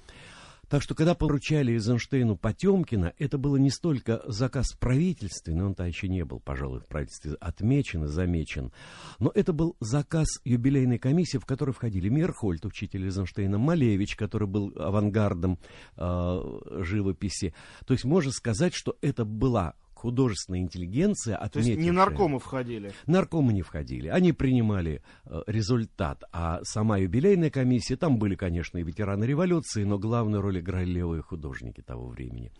Так 0.69 0.83
что, 0.83 0.95
когда 0.95 1.15
поручали 1.15 1.73
Эйзенштейну 1.73 2.37
Потемкина, 2.37 3.13
это 3.19 3.39
было 3.39 3.57
не 3.57 3.71
столько 3.71 4.23
заказ 4.27 4.73
правительственный, 4.73 5.65
он-то 5.65 5.85
еще 5.85 6.09
не 6.09 6.25
был, 6.25 6.41
пожалуй, 6.41 6.81
в 6.81 6.87
правительстве 6.87 7.35
отмечен 7.41 8.05
и 8.05 8.09
замечен, 8.09 8.73
но 9.21 9.31
это 9.35 9.53
был 9.53 9.77
заказ 9.81 10.27
юбилейной 10.45 10.99
комиссии, 10.99 11.39
в 11.39 11.47
которой 11.47 11.71
входили 11.71 12.09
Мирхольд, 12.09 12.65
учитель 12.67 13.05
Эйзенштейна, 13.05 13.59
Малевич, 13.59 14.17
который 14.17 14.49
был 14.49 14.73
авангардом 14.77 15.59
э, 15.97 16.43
живописи. 16.83 17.55
То 17.87 17.95
есть 17.95 18.05
можно 18.05 18.33
сказать, 18.33 18.75
что 18.75 18.97
это 19.01 19.25
была 19.25 19.75
художественная 19.99 20.61
интеллигенция, 20.61 21.37
То 21.49 21.59
есть 21.59 21.69
не 21.69 21.75
отметившая- 21.75 21.93
наркомы 21.93 22.39
входили. 22.39 22.93
Наркомы 23.07 23.53
не 23.53 23.63
входили, 23.63 24.09
они 24.09 24.33
принимали 24.33 25.03
э, 25.25 25.43
результат, 25.47 26.23
а 26.33 26.61
сама 26.63 26.99
юбилейная 26.99 27.51
комиссия, 27.51 27.97
там 27.97 28.19
были, 28.19 28.35
конечно, 28.35 28.79
и 28.79 28.83
ветераны 28.83 29.25
революции, 29.25 29.85
но 29.85 29.99
главную 29.99 30.43
роль 30.43 30.61
играли 30.61 30.87
левые 30.91 31.23
художники 31.23 31.81
того 31.81 32.09
времени. 32.09 32.53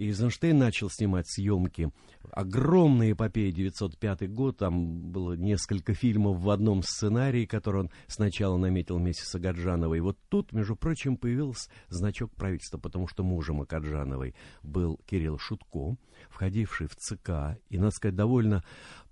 И 0.00 0.06
Эйзенштейн 0.06 0.56
начал 0.56 0.88
снимать 0.88 1.28
съемки. 1.28 1.92
Огромная 2.32 3.12
эпопея, 3.12 3.52
905 3.52 4.32
год, 4.32 4.56
там 4.56 5.12
было 5.12 5.34
несколько 5.34 5.92
фильмов 5.92 6.40
в 6.40 6.48
одном 6.48 6.82
сценарии, 6.82 7.44
который 7.44 7.82
он 7.82 7.90
сначала 8.06 8.56
наметил 8.56 8.96
вместе 8.96 9.26
с 9.26 9.34
Агаджановой. 9.34 9.98
И 9.98 10.00
вот 10.00 10.16
тут, 10.30 10.54
между 10.54 10.74
прочим, 10.74 11.18
появился 11.18 11.68
значок 11.90 12.34
правительства, 12.34 12.78
потому 12.78 13.08
что 13.08 13.24
мужем 13.24 13.60
Агаджановой 13.60 14.34
был 14.62 14.98
Кирилл 15.04 15.36
Шутко, 15.36 15.98
входивший 16.30 16.86
в 16.86 16.96
ЦК, 16.96 17.60
и, 17.68 17.76
надо 17.76 17.90
сказать, 17.90 18.16
довольно 18.16 18.64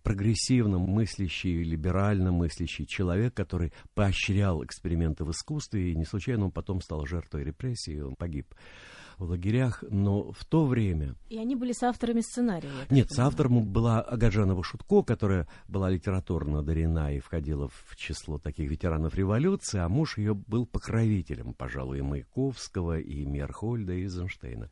прогрессивно 0.03 0.79
мыслящий, 0.79 1.63
либерально 1.65 2.33
мыслящий 2.33 2.87
человек, 2.87 3.35
который 3.35 3.75
поощрял 3.93 4.65
эксперименты 4.65 5.27
в 5.27 5.33
искусстве, 5.33 5.93
и 5.93 5.95
не 5.95 6.07
случайно 6.07 6.47
он 6.47 6.51
потом 6.51 6.81
стал 6.81 7.05
жертвой 7.05 7.45
репрессий, 7.45 8.01
он 8.01 8.15
погиб 8.17 8.55
в 9.19 9.25
лагерях, 9.25 9.83
но 9.91 10.33
в 10.33 10.45
то 10.45 10.67
время... 10.67 11.15
И 11.29 11.39
они 11.39 11.57
были 11.57 11.73
с 11.73 11.83
авторами 11.83 12.21
сценария. 12.21 12.71
Нет, 12.91 13.11
с 13.11 13.19
автором 13.19 13.65
была 13.65 14.01
Агаджанова 14.01 14.63
Шутко, 14.63 15.03
которая 15.03 15.49
была 15.67 15.91
литературно 15.91 16.61
одарена 16.61 17.15
и 17.15 17.21
входила 17.21 17.69
в 17.69 17.97
число 17.97 18.39
таких 18.39 18.71
ветеранов 18.71 19.15
революции, 19.15 19.79
а 19.79 19.89
муж 19.89 20.19
ее 20.19 20.35
был 20.35 20.67
покровителем, 20.67 21.55
пожалуй, 21.55 21.99
и 21.99 22.03
Маяковского, 22.03 22.99
и 22.99 23.25
Мерхольда, 23.25 23.93
и 23.93 24.03
Эйзенштейна. 24.03 24.71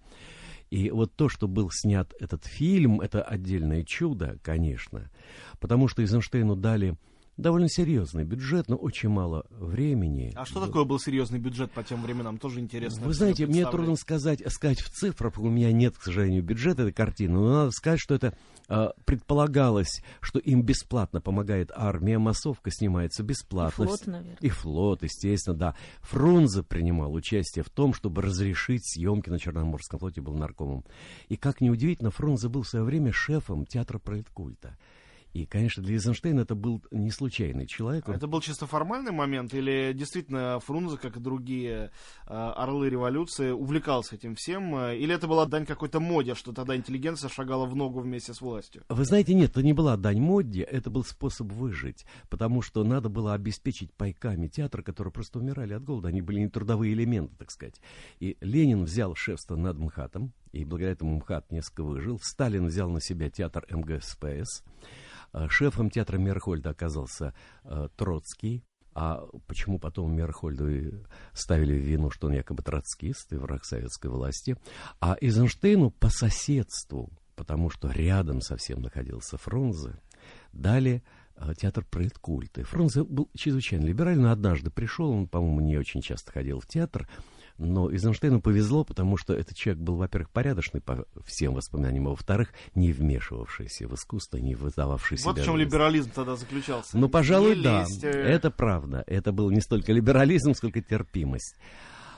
И 0.70 0.90
вот 0.90 1.14
то, 1.14 1.28
что 1.28 1.46
был 1.46 1.70
снят 1.70 2.12
этот 2.18 2.44
фильм, 2.44 3.00
это 3.00 3.22
отдельное 3.22 3.84
чудо, 3.84 4.38
конечно, 4.42 5.10
потому 5.60 5.88
что 5.88 6.02
Эйзенштейну 6.02 6.56
дали 6.56 6.96
довольно 7.36 7.68
серьезный 7.68 8.24
бюджет, 8.24 8.68
но 8.68 8.76
очень 8.76 9.08
мало 9.08 9.46
времени. 9.50 10.32
А 10.34 10.44
что 10.44 10.64
такое 10.64 10.84
был 10.84 10.98
серьезный 10.98 11.38
бюджет 11.38 11.70
по 11.72 11.82
тем 11.82 12.02
временам? 12.02 12.38
Тоже 12.38 12.60
интересно. 12.60 13.06
Вы 13.06 13.14
знаете, 13.14 13.46
мне 13.46 13.66
трудно 13.66 13.96
сказать, 13.96 14.42
сказать 14.52 14.80
в 14.80 14.90
цифрах, 14.90 15.38
у 15.38 15.48
меня 15.48 15.72
нет, 15.72 15.96
к 15.96 16.02
сожалению, 16.02 16.42
бюджета 16.42 16.82
этой 16.82 16.92
картины, 16.92 17.34
но 17.34 17.52
надо 17.52 17.70
сказать, 17.72 18.00
что 18.00 18.14
это 18.14 18.36
э, 18.68 18.88
предполагалось, 19.04 20.02
что 20.20 20.38
им 20.38 20.62
бесплатно 20.62 21.20
помогает 21.20 21.70
армия, 21.74 22.18
массовка 22.18 22.70
снимается 22.70 23.22
бесплатно. 23.22 23.84
И 23.84 23.86
флот, 23.86 24.06
наверное. 24.06 24.38
И 24.40 24.48
флот, 24.48 25.02
естественно, 25.02 25.56
да. 25.56 25.76
Фрунзе 26.00 26.62
принимал 26.62 27.12
участие 27.12 27.64
в 27.64 27.70
том, 27.70 27.92
чтобы 27.92 28.22
разрешить 28.22 28.86
съемки 28.86 29.28
на 29.28 29.38
Черноморском 29.38 29.98
флоте, 29.98 30.20
был 30.20 30.34
наркомом. 30.34 30.84
И, 31.28 31.36
как 31.36 31.60
неудивительно, 31.60 32.10
Фрунзе 32.10 32.48
был 32.48 32.62
в 32.62 32.68
свое 32.68 32.84
время 32.84 33.12
шефом 33.12 33.66
театра 33.66 33.98
проекткульта. 33.98 34.76
И, 35.36 35.44
конечно, 35.44 35.82
для 35.82 35.96
Эйзенштейна 35.96 36.40
это 36.40 36.54
был 36.54 36.82
не 36.90 37.10
случайный 37.10 37.66
человек. 37.66 38.08
А 38.08 38.14
это 38.14 38.26
был 38.26 38.40
чисто 38.40 38.66
формальный 38.66 39.12
момент, 39.12 39.52
или 39.52 39.92
действительно 39.92 40.58
Фрунзе, 40.60 40.96
как 40.96 41.18
и 41.18 41.20
другие 41.20 41.90
э, 42.26 42.32
орлы 42.32 42.88
революции, 42.88 43.50
увлекался 43.50 44.14
этим 44.14 44.34
всем, 44.34 44.74
э, 44.74 44.96
или 44.96 45.14
это 45.14 45.26
была 45.26 45.44
дань 45.44 45.66
какой-то 45.66 46.00
моде, 46.00 46.34
что 46.34 46.54
тогда 46.54 46.74
интеллигенция 46.74 47.28
шагала 47.28 47.66
в 47.66 47.76
ногу 47.76 48.00
вместе 48.00 48.32
с 48.32 48.40
властью? 48.40 48.84
Вы 48.88 49.04
знаете, 49.04 49.34
нет, 49.34 49.50
это 49.50 49.62
не 49.62 49.74
была 49.74 49.98
дань 49.98 50.20
моде, 50.20 50.62
это 50.62 50.88
был 50.88 51.04
способ 51.04 51.52
выжить, 51.52 52.06
потому 52.30 52.62
что 52.62 52.82
надо 52.82 53.10
было 53.10 53.34
обеспечить 53.34 53.92
пайками 53.92 54.48
театра, 54.48 54.80
которые 54.82 55.12
просто 55.12 55.38
умирали 55.38 55.74
от 55.74 55.84
голода, 55.84 56.08
они 56.08 56.22
были 56.22 56.38
не 56.38 56.48
трудовые 56.48 56.94
элементы, 56.94 57.36
так 57.36 57.50
сказать. 57.50 57.78
И 58.20 58.38
Ленин 58.40 58.84
взял 58.84 59.14
шефство 59.14 59.54
над 59.56 59.76
МХАТом, 59.76 60.32
и 60.52 60.64
благодаря 60.64 60.92
этому 60.92 61.16
МХАТ 61.16 61.52
несколько 61.52 61.84
выжил. 61.84 62.18
Сталин 62.22 62.68
взял 62.68 62.88
на 62.88 63.02
себя 63.02 63.28
театр 63.28 63.66
МГСПС. 63.68 64.62
Э, 65.32 65.48
шефом 65.48 65.90
театра 65.90 66.18
Мерхольда 66.18 66.70
оказался 66.70 67.34
э, 67.64 67.88
Троцкий. 67.96 68.64
А 68.98 69.26
почему 69.46 69.78
потом 69.78 70.16
Мерхольду 70.16 71.06
ставили 71.34 71.74
в 71.74 71.82
вину, 71.82 72.10
что 72.10 72.28
он 72.28 72.32
якобы 72.32 72.62
троцкист 72.62 73.30
и 73.34 73.36
враг 73.36 73.66
советской 73.66 74.06
власти? 74.06 74.56
А 75.00 75.18
Эйзенштейну 75.20 75.90
по 75.90 76.08
соседству, 76.08 77.10
потому 77.34 77.68
что 77.68 77.90
рядом 77.90 78.40
совсем 78.40 78.80
находился 78.80 79.36
Фрунзе, 79.36 80.00
дали 80.54 81.02
э, 81.36 81.52
театр 81.58 81.84
проекткульта. 81.84 82.64
Фрунзе 82.64 83.04
был 83.04 83.28
чрезвычайно 83.36 83.84
либеральный, 83.84 84.32
однажды 84.32 84.70
пришел, 84.70 85.10
он, 85.10 85.28
по-моему, 85.28 85.60
не 85.60 85.76
очень 85.76 86.00
часто 86.00 86.32
ходил 86.32 86.60
в 86.60 86.66
театр, 86.66 87.06
но 87.58 87.90
Эйзенштейну 87.90 88.40
повезло, 88.40 88.84
потому 88.84 89.16
что 89.16 89.34
этот 89.34 89.56
человек 89.56 89.82
был, 89.82 89.96
во-первых, 89.96 90.30
порядочный 90.30 90.80
по 90.80 91.06
всем 91.24 91.54
воспоминаниям, 91.54 92.08
а 92.08 92.10
во-вторых, 92.10 92.52
не 92.74 92.92
вмешивавшийся 92.92 93.88
в 93.88 93.94
искусство, 93.94 94.36
не 94.38 94.54
выдававший 94.54 95.16
вот 95.16 95.20
себя. 95.20 95.32
Вот 95.32 95.40
в 95.40 95.44
чем 95.44 95.56
либерализм 95.56 96.10
тогда 96.14 96.36
заключался. 96.36 96.98
Ну, 96.98 97.08
пожалуй, 97.08 97.56
не 97.56 97.62
да. 97.62 97.80
Лезть. 97.80 98.04
Э. 98.04 98.10
Это 98.10 98.50
правда. 98.50 99.04
Это 99.06 99.32
был 99.32 99.50
не 99.50 99.60
столько 99.60 99.92
либерализм, 99.92 100.54
сколько 100.54 100.80
терпимость. 100.80 101.56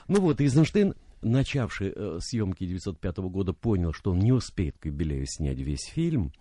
Ну 0.07 0.21
вот, 0.21 0.41
Эйзенштейн 0.41 0.95
начавший 1.21 1.91
э, 1.95 2.19
съемки 2.21 2.63
1905 2.63 3.17
года, 3.29 3.53
понял, 3.53 3.93
что 3.93 4.11
он 4.11 4.19
не 4.19 4.31
успеет 4.31 4.77
к 4.77 4.85
юбилею 4.85 5.25
снять 5.27 5.59
весь 5.59 5.85
фильм. 5.85 6.31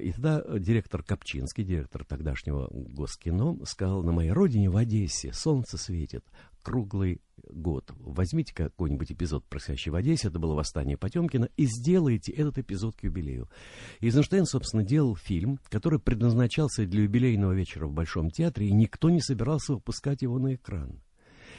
И 0.00 0.10
тогда 0.10 0.42
директор 0.58 1.02
Копчинский, 1.04 1.62
директор 1.62 2.04
тогдашнего 2.04 2.68
Госкино, 2.72 3.64
сказал, 3.64 4.02
на 4.02 4.10
моей 4.10 4.32
родине 4.32 4.68
в 4.68 4.76
Одессе 4.76 5.32
солнце 5.32 5.78
светит, 5.78 6.24
круглый 6.66 7.20
год. 7.48 7.92
Возьмите 8.00 8.52
какой-нибудь 8.52 9.12
эпизод, 9.12 9.44
происходящий 9.44 9.92
в 9.92 9.94
Одессе, 9.94 10.26
это 10.26 10.40
было 10.40 10.54
восстание 10.54 10.96
Потемкина, 10.96 11.48
и 11.56 11.66
сделайте 11.66 12.32
этот 12.32 12.58
эпизод 12.58 12.96
к 12.96 13.04
юбилею. 13.04 13.48
Эйзенштейн, 14.00 14.46
собственно, 14.46 14.82
делал 14.82 15.14
фильм, 15.14 15.60
который 15.68 16.00
предназначался 16.00 16.84
для 16.84 17.04
юбилейного 17.04 17.52
вечера 17.52 17.86
в 17.86 17.92
Большом 17.92 18.32
театре, 18.32 18.66
и 18.66 18.72
никто 18.72 19.10
не 19.10 19.20
собирался 19.20 19.74
выпускать 19.74 20.22
его 20.22 20.40
на 20.40 20.56
экран. 20.56 21.00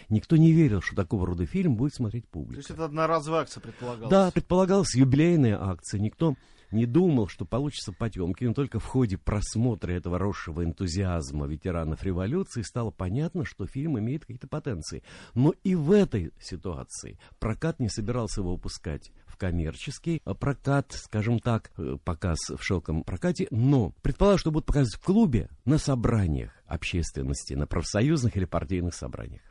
Никто 0.09 0.35
не 0.35 0.51
верил, 0.51 0.81
что 0.81 0.97
такого 0.97 1.25
рода 1.25 1.45
фильм 1.45 1.77
будет 1.77 1.93
смотреть 1.93 2.27
публика. 2.27 2.55
То 2.55 2.59
есть 2.59 2.71
это 2.71 2.83
одноразовая 2.83 3.41
акция 3.43 3.61
предполагалась? 3.61 4.11
Да, 4.11 4.29
предполагалась 4.31 4.93
юбилейная 4.93 5.57
акция. 5.57 6.01
Никто 6.01 6.35
не 6.71 6.86
думал, 6.86 7.27
что 7.27 7.45
получится 7.45 7.93
Потемкин. 7.93 8.53
Только 8.53 8.79
в 8.79 8.86
ходе 8.86 9.17
просмотра 9.17 9.91
этого 9.91 10.17
росшего 10.17 10.63
энтузиазма 10.63 11.47
ветеранов 11.47 12.03
революции 12.03 12.62
стало 12.62 12.91
понятно, 12.91 13.45
что 13.45 13.65
фильм 13.67 14.00
имеет 14.00 14.21
какие-то 14.21 14.47
потенции. 14.47 15.03
Но 15.33 15.53
и 15.63 15.75
в 15.75 15.91
этой 15.91 16.31
ситуации 16.39 17.19
прокат 17.39 17.79
не 17.79 17.89
собирался 17.89 18.41
его 18.41 18.53
выпускать 18.53 19.12
в 19.25 19.38
коммерческий 19.38 20.21
прокат, 20.39 20.93
скажем 20.93 21.39
так, 21.39 21.71
э, 21.77 21.97
показ 22.03 22.39
в 22.50 22.63
шелком 22.63 23.03
прокате, 23.03 23.47
но 23.51 23.93
предполагаю, 24.01 24.39
что 24.39 24.51
будут 24.51 24.65
показывать 24.65 24.95
в 24.95 25.05
клубе 25.05 25.50
на 25.65 25.77
собраниях 25.77 26.51
общественности, 26.65 27.53
на 27.53 27.67
профсоюзных 27.67 28.36
или 28.36 28.45
партийных 28.45 28.95
собраниях. 28.95 29.47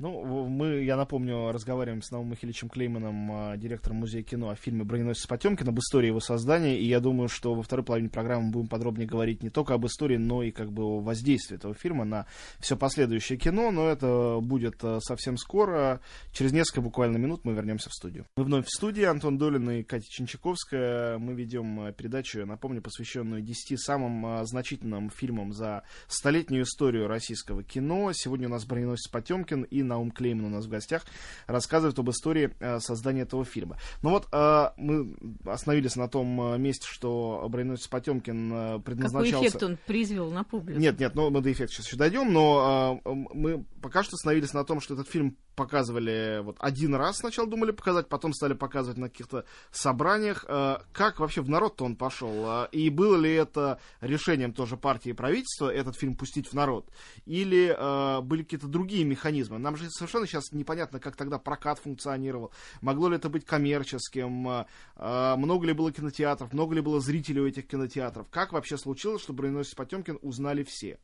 Ну, 0.00 0.46
мы, 0.46 0.82
я 0.82 0.96
напомню, 0.96 1.52
разговариваем 1.52 2.00
с 2.00 2.10
Наумом 2.10 2.30
Михайловичем 2.30 2.70
Клейманом, 2.70 3.32
а, 3.32 3.56
директором 3.58 3.98
музея 3.98 4.22
кино, 4.22 4.48
о 4.48 4.54
фильме 4.54 4.82
«Броненосец 4.82 5.26
Потемкин», 5.26 5.68
об 5.68 5.78
истории 5.78 6.06
его 6.06 6.20
создания, 6.20 6.78
и 6.78 6.86
я 6.86 7.00
думаю, 7.00 7.28
что 7.28 7.52
во 7.52 7.62
второй 7.62 7.84
половине 7.84 8.08
программы 8.08 8.46
мы 8.46 8.52
будем 8.52 8.68
подробнее 8.68 9.06
говорить 9.06 9.42
не 9.42 9.50
только 9.50 9.74
об 9.74 9.84
истории, 9.84 10.16
но 10.16 10.42
и 10.42 10.52
как 10.52 10.72
бы 10.72 10.84
о 10.84 11.00
воздействии 11.00 11.56
этого 11.56 11.74
фильма 11.74 12.06
на 12.06 12.24
все 12.60 12.78
последующее 12.78 13.36
кино, 13.36 13.70
но 13.72 13.90
это 13.90 14.38
будет 14.40 14.82
а, 14.82 15.00
совсем 15.00 15.36
скоро, 15.36 16.00
через 16.32 16.52
несколько 16.52 16.80
буквально 16.80 17.18
минут 17.18 17.44
мы 17.44 17.52
вернемся 17.52 17.90
в 17.90 17.92
студию. 17.92 18.24
Мы 18.38 18.44
вновь 18.44 18.64
в 18.64 18.70
студии, 18.70 19.02
Антон 19.02 19.36
Долин 19.36 19.68
и 19.68 19.82
Катя 19.82 20.08
Чинчаковская, 20.08 21.18
мы 21.18 21.34
ведем 21.34 21.78
а, 21.78 21.92
передачу, 21.92 22.46
напомню, 22.46 22.80
посвященную 22.80 23.42
10 23.42 23.78
самым 23.78 24.46
значительным 24.46 25.10
фильмам 25.10 25.52
за 25.52 25.82
столетнюю 26.06 26.62
историю 26.64 27.06
российского 27.06 27.62
кино. 27.62 28.12
Сегодня 28.14 28.46
у 28.46 28.50
нас 28.50 28.64
«Броненосец 28.64 29.10
Потемкин» 29.10 29.64
и 29.64 29.89
Наум 29.90 30.10
Клейман 30.10 30.46
у 30.46 30.48
нас 30.48 30.66
в 30.66 30.68
гостях, 30.68 31.04
рассказывает 31.46 31.98
об 31.98 32.08
истории 32.10 32.50
э, 32.60 32.78
создания 32.80 33.22
этого 33.22 33.44
фильма. 33.44 33.76
Ну 34.02 34.10
вот 34.10 34.28
э, 34.32 34.70
мы 34.76 35.16
остановились 35.44 35.96
на 35.96 36.08
том 36.08 36.54
э, 36.54 36.58
месте, 36.58 36.86
что 36.88 37.46
броненосец 37.50 37.88
Потемкин 37.88 38.82
предназначался... 38.82 39.34
Какой 39.34 39.48
эффект 39.48 39.62
он 39.62 39.78
произвел 39.86 40.30
на 40.30 40.44
публику? 40.44 40.80
Нет, 40.80 40.98
нет, 40.98 41.14
ну 41.14 41.30
мы 41.30 41.40
до 41.40 41.52
эффекта 41.52 41.74
сейчас 41.74 41.86
еще 41.86 41.96
дойдем, 41.96 42.32
но 42.32 43.00
мы 43.04 43.64
пока 43.82 44.02
что 44.02 44.14
остановились 44.14 44.52
на 44.54 44.64
том, 44.64 44.80
что 44.80 44.94
этот 44.94 45.08
фильм 45.08 45.36
показывали 45.60 46.40
вот 46.42 46.56
один 46.58 46.94
раз 46.94 47.18
сначала 47.18 47.46
думали 47.46 47.70
показать, 47.70 48.08
потом 48.08 48.32
стали 48.32 48.54
показывать 48.54 48.96
на 48.96 49.10
каких-то 49.10 49.44
собраниях. 49.70 50.44
Как 50.92 51.20
вообще 51.20 51.42
в 51.42 51.50
народ-то 51.50 51.84
он 51.84 51.96
пошел? 51.96 52.64
И 52.72 52.88
было 52.88 53.16
ли 53.16 53.30
это 53.32 53.78
решением 54.00 54.54
тоже 54.54 54.78
партии 54.78 55.10
и 55.10 55.12
правительства 55.12 55.68
этот 55.68 55.96
фильм 55.96 56.14
пустить 56.14 56.48
в 56.48 56.54
народ? 56.54 56.88
Или 57.26 57.76
были 58.22 58.42
какие-то 58.42 58.68
другие 58.68 59.04
механизмы? 59.04 59.58
Нам 59.58 59.76
же 59.76 59.90
совершенно 59.90 60.26
сейчас 60.26 60.52
непонятно, 60.52 60.98
как 60.98 61.16
тогда 61.16 61.38
прокат 61.38 61.78
функционировал. 61.78 62.52
Могло 62.80 63.10
ли 63.10 63.16
это 63.16 63.28
быть 63.28 63.44
коммерческим? 63.44 64.64
Много 64.96 65.66
ли 65.66 65.74
было 65.74 65.92
кинотеатров? 65.92 66.52
Много 66.54 66.74
ли 66.74 66.80
было 66.80 67.00
зрителей 67.00 67.42
у 67.42 67.46
этих 67.46 67.66
кинотеатров? 67.66 68.28
Как 68.30 68.52
вообще 68.52 68.78
случилось, 68.78 69.22
что 69.22 69.34
«Броненосец 69.34 69.74
Потемкин» 69.74 70.18
узнали 70.22 70.62
все? 70.64 70.98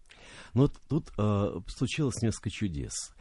Ну, 0.54 0.68
тут 0.88 1.10
э, 1.18 1.60
случилось 1.68 2.22
несколько 2.22 2.50
чудес. 2.50 3.12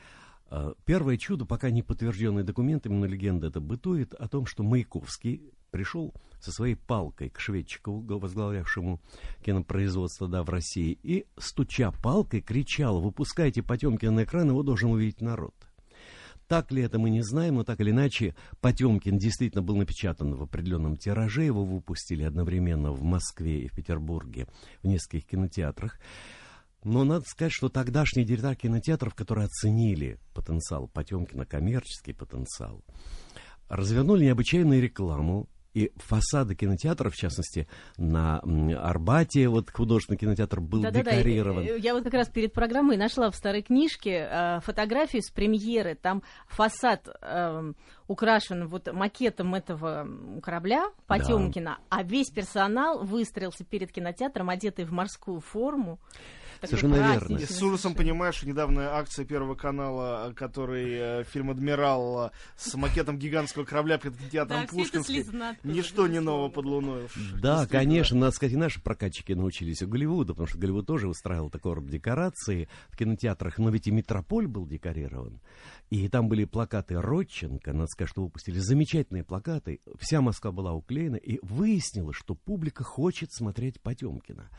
Первое 0.85 1.17
чудо, 1.17 1.45
пока 1.45 1.71
не 1.71 1.81
подтвержденное 1.81 2.43
документами, 2.43 2.93
но 2.93 3.05
легенда 3.05 3.47
это 3.47 3.59
бытует, 3.59 4.13
о 4.13 4.27
том, 4.27 4.45
что 4.45 4.63
Маяковский 4.63 5.41
пришел 5.71 6.13
со 6.39 6.51
своей 6.51 6.75
палкой 6.75 7.29
к 7.29 7.39
Шведчикову, 7.39 8.19
возглавлявшему 8.19 9.01
кинопроизводство 9.43 10.27
да, 10.27 10.43
в 10.43 10.49
России, 10.49 10.97
и, 11.03 11.25
стуча 11.37 11.91
палкой, 11.91 12.41
кричал, 12.41 13.01
выпускайте 13.01 13.63
Потемкина 13.63 14.11
на 14.11 14.23
экран, 14.23 14.49
его 14.49 14.63
должен 14.63 14.91
увидеть 14.91 15.21
народ. 15.21 15.55
Так 16.47 16.71
ли 16.71 16.83
это, 16.83 16.99
мы 16.99 17.09
не 17.09 17.23
знаем, 17.23 17.55
но 17.55 17.63
так 17.63 17.81
или 17.81 17.89
иначе, 17.89 18.35
Потемкин 18.61 19.17
действительно 19.17 19.63
был 19.63 19.75
напечатан 19.77 20.35
в 20.35 20.43
определенном 20.43 20.95
тираже, 20.95 21.43
его 21.43 21.65
выпустили 21.65 22.21
одновременно 22.23 22.91
в 22.91 23.01
Москве 23.01 23.63
и 23.63 23.67
в 23.67 23.75
Петербурге, 23.75 24.47
в 24.83 24.87
нескольких 24.87 25.25
кинотеатрах. 25.25 25.99
Но 26.85 27.03
надо 27.03 27.25
сказать, 27.25 27.51
что 27.51 27.67
тогдашние 27.67 28.25
директора 28.27 28.53
кинотеатров, 28.53 29.15
которые 29.15 29.45
оценили 29.45 30.19
потенциал 30.35 30.87
Потемкина, 30.87 31.45
коммерческий 31.45 32.13
потенциал, 32.13 32.83
развернули 33.67 34.25
необычайную 34.25 34.81
рекламу 34.81 35.49
И 35.75 35.91
фасады 35.97 36.55
кинотеатров, 36.55 37.13
в 37.13 37.17
частности, 37.17 37.67
на 37.97 38.39
Арбате, 38.81 39.49
вот 39.49 39.69
художественный 39.71 40.17
кинотеатр 40.17 40.61
был 40.61 40.81
Да-да-да, 40.81 41.11
декорирован. 41.11 41.65
Я 41.77 41.93
вот 41.93 42.05
как 42.05 42.13
раз 42.13 42.29
перед 42.29 42.53
программой 42.53 42.95
нашла 42.95 43.29
в 43.29 43.35
старой 43.35 43.61
книжке 43.61 44.25
э, 44.31 44.59
фотографии 44.61 45.19
с 45.19 45.29
премьеры. 45.29 45.95
Там 45.95 46.23
фасад 46.47 47.09
э, 47.21 47.73
украшен 48.07 48.69
вот 48.69 48.93
макетом 48.93 49.53
этого 49.53 50.07
корабля 50.41 50.85
Потемкина, 51.07 51.79
а 51.89 52.03
весь 52.03 52.29
персонал 52.29 53.03
выстроился 53.03 53.65
перед 53.65 53.91
кинотеатром, 53.91 54.49
одетый 54.49 54.85
в 54.85 54.93
морскую 54.93 55.41
форму. 55.41 55.99
Такой 56.61 56.77
Совершенно 56.79 57.13
верно. 57.13 57.39
с 57.39 57.61
ужасом 57.61 57.95
понимаешь, 57.95 58.35
что 58.35 58.47
недавняя 58.47 58.89
акция 58.89 59.25
Первого 59.25 59.55
канала, 59.55 60.33
который 60.35 60.93
э, 60.93 61.23
фильм 61.25 61.51
«Адмирал» 61.51 62.27
э, 62.27 62.29
с 62.57 62.73
макетом 62.75 63.17
гигантского 63.17 63.65
корабля 63.65 63.97
перед 63.97 64.15
это 64.33 64.65
Пушкинский. 64.69 65.25
Ничто 65.63 66.07
не 66.07 66.19
безусловно. 66.19 66.21
ново 66.21 66.49
под 66.49 66.65
луной. 66.65 67.07
Да, 67.41 67.65
конечно, 67.67 68.17
надо 68.17 68.35
сказать, 68.35 68.53
и 68.53 68.57
наши 68.57 68.81
прокатчики 68.81 69.33
научились 69.33 69.81
у 69.81 69.87
Голливуда, 69.87 70.33
потому 70.33 70.47
что 70.47 70.57
Голливуд 70.57 70.85
тоже 70.85 71.07
устраивал 71.07 71.49
такого 71.49 71.75
рода 71.75 71.89
декорации 71.89 72.67
в 72.89 72.97
кинотеатрах, 72.97 73.57
но 73.57 73.69
ведь 73.69 73.87
и 73.87 73.91
Метрополь 73.91 74.47
был 74.47 74.65
декорирован. 74.65 75.39
И 75.89 76.07
там 76.09 76.27
были 76.27 76.45
плакаты 76.45 76.99
Родченко, 76.99 77.73
надо 77.73 77.87
сказать, 77.87 78.09
что 78.09 78.23
выпустили 78.23 78.57
замечательные 78.57 79.23
плакаты. 79.23 79.81
Вся 79.99 80.21
Москва 80.21 80.51
была 80.51 80.73
уклеена, 80.73 81.17
и 81.17 81.39
выяснилось, 81.43 82.17
что 82.17 82.35
публика 82.35 82.83
хочет 82.83 83.31
смотреть 83.31 83.79
Потемкина. 83.81 84.49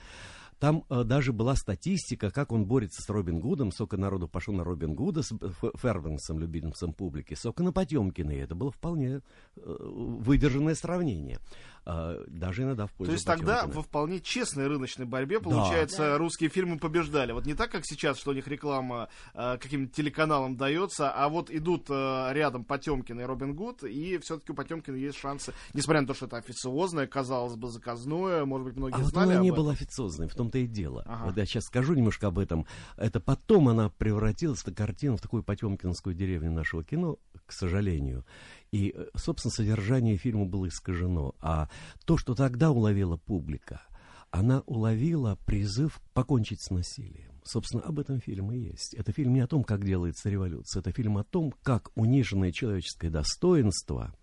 Там 0.58 0.84
э, 0.88 1.04
даже 1.04 1.32
была 1.32 1.54
статистика, 1.54 2.30
как 2.30 2.50
он 2.50 2.64
борется 2.64 3.02
с 3.02 3.08
Робин 3.10 3.40
Гудом. 3.40 3.72
Сколько 3.72 3.96
народу 3.96 4.26
пошло 4.26 4.54
на 4.54 4.64
Робин 4.64 4.94
Гуда 4.94 5.22
с 5.22 5.32
э, 5.32 5.36
Фервенсом, 5.76 6.38
любимцем 6.38 6.94
публики, 6.94 7.34
сколько 7.34 7.62
на 7.62 7.72
Потемкина. 7.72 8.30
И 8.30 8.38
это 8.38 8.54
было 8.54 8.70
вполне 8.70 9.20
э, 9.56 9.60
выдержанное 9.64 10.74
сравнение. 10.74 11.38
Э, 11.88 12.24
даже 12.26 12.64
иногда 12.64 12.86
в 12.86 12.90
То 12.90 12.96
пользу 12.96 13.12
есть 13.12 13.24
тогда 13.24 13.54
Потемкина. 13.58 13.76
во 13.76 13.82
вполне 13.82 14.20
честной 14.20 14.66
рыночной 14.66 15.06
борьбе, 15.06 15.38
получается, 15.38 15.98
Да. 15.98 16.18
русские 16.18 16.50
фильмы 16.50 16.78
побеждали. 16.80 17.30
Вот 17.30 17.46
не 17.46 17.54
так, 17.54 17.70
как 17.70 17.82
сейчас, 17.86 18.18
что 18.18 18.32
у 18.32 18.34
них 18.34 18.48
реклама 18.48 19.08
э, 19.34 19.56
каким-то 19.58 19.94
телеканалам 19.94 20.56
дается, 20.56 21.10
а 21.12 21.28
вот 21.28 21.48
идут 21.50 21.86
э, 21.88 22.28
рядом 22.32 22.64
Потемкин 22.64 23.20
и 23.20 23.22
Робин 23.22 23.54
Гуд, 23.54 23.84
и 23.84 24.18
все-таки 24.18 24.50
у 24.50 24.54
Потемкина 24.56 24.96
есть 24.96 25.16
шансы, 25.16 25.52
несмотря 25.74 26.00
на 26.00 26.08
то, 26.08 26.14
что 26.14 26.26
это 26.26 26.38
официозное, 26.38 27.06
казалось 27.06 27.54
бы, 27.54 27.68
заказное, 27.68 28.44
может 28.44 28.66
быть, 28.66 28.76
многие 28.76 28.94
А 28.96 28.98
вот 28.98 29.10
знали 29.10 29.26
она 29.30 29.36
об 29.36 29.42
не 29.42 29.48
этом. 29.50 29.62
была 29.62 29.72
официозной, 29.72 30.26
в 30.26 30.34
том-то 30.34 30.58
и 30.58 30.66
дело. 30.66 31.04
Ага. 31.06 31.26
Вот 31.26 31.36
я 31.36 31.46
сейчас 31.46 31.64
скажу 31.66 31.94
немножко 31.94 32.26
об 32.26 32.40
этом. 32.40 32.66
Это 32.96 33.20
потом 33.20 33.68
она 33.68 33.90
превратилась, 33.90 34.62
эта 34.62 34.72
картина, 34.74 35.16
в 35.16 35.20
такую 35.20 35.44
потемкинскую 35.44 36.16
деревню 36.16 36.50
нашего 36.50 36.82
кино, 36.82 37.18
к 37.46 37.52
сожалению. 37.52 38.24
И, 38.76 38.92
э, 38.94 39.06
собственно, 39.14 39.50
содержание 39.52 40.18
фильма 40.18 40.44
было 40.44 40.68
искажено. 40.68 41.34
А 41.40 41.70
то, 42.04 42.18
что 42.18 42.34
тогда 42.34 42.70
уловила 42.70 43.16
публика, 43.16 43.80
она 44.30 44.60
уловила 44.66 45.38
призыв 45.46 45.98
покончить 46.12 46.60
с 46.60 46.70
насилием. 46.70 47.40
Собственно, 47.42 47.82
об 47.84 47.98
этом 47.98 48.20
фильм 48.20 48.52
и 48.52 48.58
есть. 48.58 48.92
Это 48.92 49.12
фильм 49.12 49.32
не 49.32 49.40
о 49.40 49.46
том, 49.46 49.64
как 49.64 49.82
делается 49.82 50.28
революция, 50.28 50.80
это 50.80 50.92
фильм 50.92 51.16
о 51.16 51.24
том, 51.24 51.54
как 51.62 51.90
униженное 51.94 52.52
человеческое 52.52 53.08
достоинство, 53.08 54.14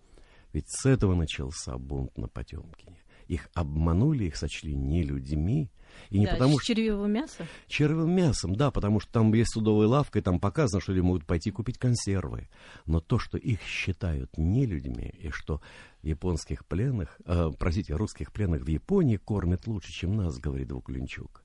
ведь 0.52 0.70
с 0.70 0.86
этого 0.86 1.16
начался 1.16 1.76
бунт 1.80 2.16
на 2.16 2.28
Потемкине. 2.28 3.03
Их 3.28 3.50
обманули, 3.54 4.26
их 4.26 4.36
сочли 4.36 4.76
не 4.76 5.04
людьми, 5.04 5.72
и 6.10 6.20
не 6.20 6.26
Да, 6.26 6.34
потому 6.34 6.60
с 6.60 6.64
что 6.64 6.74
червивого 6.74 7.06
мяса. 7.06 7.48
червивым 7.68 8.16
мясом, 8.16 8.56
да, 8.56 8.72
потому 8.72 9.00
что 9.00 9.12
там 9.12 9.34
есть 9.34 9.52
судовая 9.54 9.88
лавка, 9.88 10.20
и 10.20 10.22
там 10.22 10.40
показано, 10.40 10.82
что 10.82 10.92
люди 10.92 11.02
могут 11.02 11.26
пойти 11.26 11.52
купить 11.52 11.78
консервы. 11.78 12.50
Но 12.86 13.00
то, 13.00 13.20
что 13.20 13.38
их 13.38 13.62
считают 13.62 14.38
не 14.38 14.66
людьми, 14.66 15.14
и 15.20 15.30
что 15.30 15.62
японских 16.02 16.66
пленных, 16.66 17.20
э, 17.26 17.50
простите, 17.58 17.96
русских 17.96 18.32
пленных 18.32 18.64
в 18.64 18.68
Японии 18.68 19.18
кормят 19.18 19.68
лучше, 19.68 19.92
чем 19.92 20.16
нас, 20.16 20.38
говорит 20.38 20.72
Вуклинчук. 20.72 21.44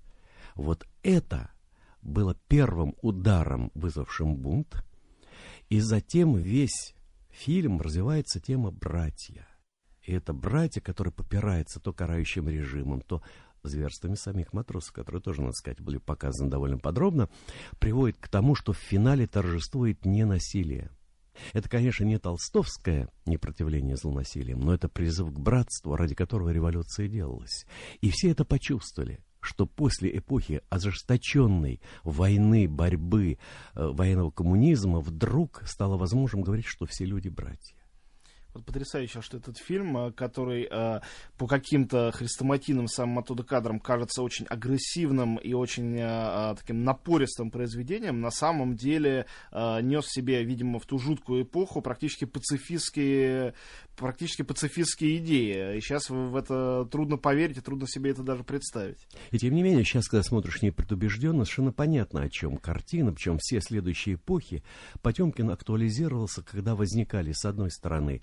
Вот 0.55 0.87
это 1.03 1.51
было 2.03 2.37
первым 2.49 2.95
ударом, 3.03 3.71
вызвавшим 3.75 4.37
бунт, 4.37 4.85
и 5.69 5.81
затем 5.81 6.37
весь 6.37 6.95
фильм 7.31 7.81
развивается 7.81 8.41
тема 8.41 8.71
братья. 8.71 9.47
И 10.09 10.13
это 10.13 10.33
братья, 10.33 10.81
которые 10.81 11.13
попираются 11.13 11.81
то 11.81 11.93
карающим 11.93 12.49
режимом, 12.49 13.03
то 13.03 13.21
зверствами 13.63 14.15
самих 14.15 14.55
матросов, 14.55 14.95
которые 14.95 15.21
тоже, 15.21 15.43
надо 15.43 15.53
сказать, 15.53 15.83
были 15.83 15.99
показаны 15.99 16.49
довольно 16.49 16.79
подробно, 16.79 17.29
приводит 17.79 18.17
к 18.17 18.27
тому, 18.27 18.55
что 18.55 18.73
в 18.73 18.79
финале 18.79 19.27
торжествует 19.27 20.07
не 20.07 20.25
насилие. 20.25 20.91
Это, 21.53 21.69
конечно, 21.69 22.05
не 22.05 22.19
толстовское 22.19 23.11
непротивление 23.27 23.97
злонасилием, 23.97 24.61
но 24.61 24.73
это 24.73 24.89
призыв 24.89 25.31
к 25.31 25.39
братству, 25.39 25.95
ради 25.95 26.15
которого 26.15 26.49
революция 26.49 27.07
делалась. 27.07 27.67
И 28.01 28.09
все 28.11 28.31
это 28.31 28.47
почувствовали 28.47 29.21
что 29.41 29.67
после 29.67 30.19
эпохи 30.19 30.63
ожесточенной 30.69 31.81
войны, 32.03 32.69
борьбы, 32.69 33.39
э, 33.75 33.87
военного 33.87 34.31
коммунизма 34.33 35.01
вдруг 35.01 35.63
стало 35.65 35.97
возможным 35.97 36.43
говорить, 36.43 36.67
что 36.67 36.87
все 36.87 37.05
люди 37.05 37.29
братья. 37.29 37.78
Вот 38.55 38.65
потрясающе, 38.65 39.21
что 39.21 39.37
этот 39.37 39.59
фильм, 39.59 39.97
э, 39.97 40.13
который 40.13 40.67
э, 40.71 41.01
по 41.37 41.47
каким-то 41.47 42.11
хрестоматийным 42.13 42.89
самым 42.89 43.19
оттуда 43.19 43.43
кадрам 43.43 43.79
кажется 43.79 44.23
очень 44.23 44.47
агрессивным 44.47 45.37
и 45.37 45.53
очень 45.53 45.97
э, 45.97 46.53
э, 46.53 46.55
таким 46.57 46.83
напористым 46.83 47.51
произведением, 47.51 48.21
на 48.21 48.31
самом 48.31 48.75
деле 48.75 49.27
э, 49.53 49.81
нес 49.83 50.07
себе, 50.07 50.43
видимо, 50.45 50.79
в 50.79 50.87
ту 50.87 50.99
жуткую 50.99 51.43
эпоху 51.43 51.83
практически 51.83 52.25
пацифистские, 52.25 53.55
практически 53.97 54.43
пацифистские 54.43 55.19
идеи. 55.19 55.77
И 55.77 55.81
сейчас 55.81 56.09
в 56.09 56.35
это 56.35 56.87
трудно 56.91 57.19
поверить 57.19 57.59
и 57.59 57.61
трудно 57.61 57.87
себе 57.87 58.13
это 58.13 58.23
даже 58.23 58.45
представить. 58.45 59.07
И 59.31 59.39
тем 59.39 59.55
не 59.55 59.63
менее, 59.63 59.85
сейчас, 59.85 60.09
когда 60.09 60.23
смотришь 60.23 60.63
непредубежденно, 60.63 61.45
совершенно 61.45 61.73
понятно, 61.73 62.23
о 62.23 62.31
чем 62.31 62.57
картина, 62.57 63.13
причем 63.13 63.39
все 63.39 63.61
следующие 63.61 64.15
эпохи. 64.15 64.63
Потемкин 65.03 65.51
актуализировался, 65.51 66.43
когда 66.43 66.75
возникали, 66.75 67.33
с 67.33 67.45
одной 67.45 67.71
стороны, 67.71 68.23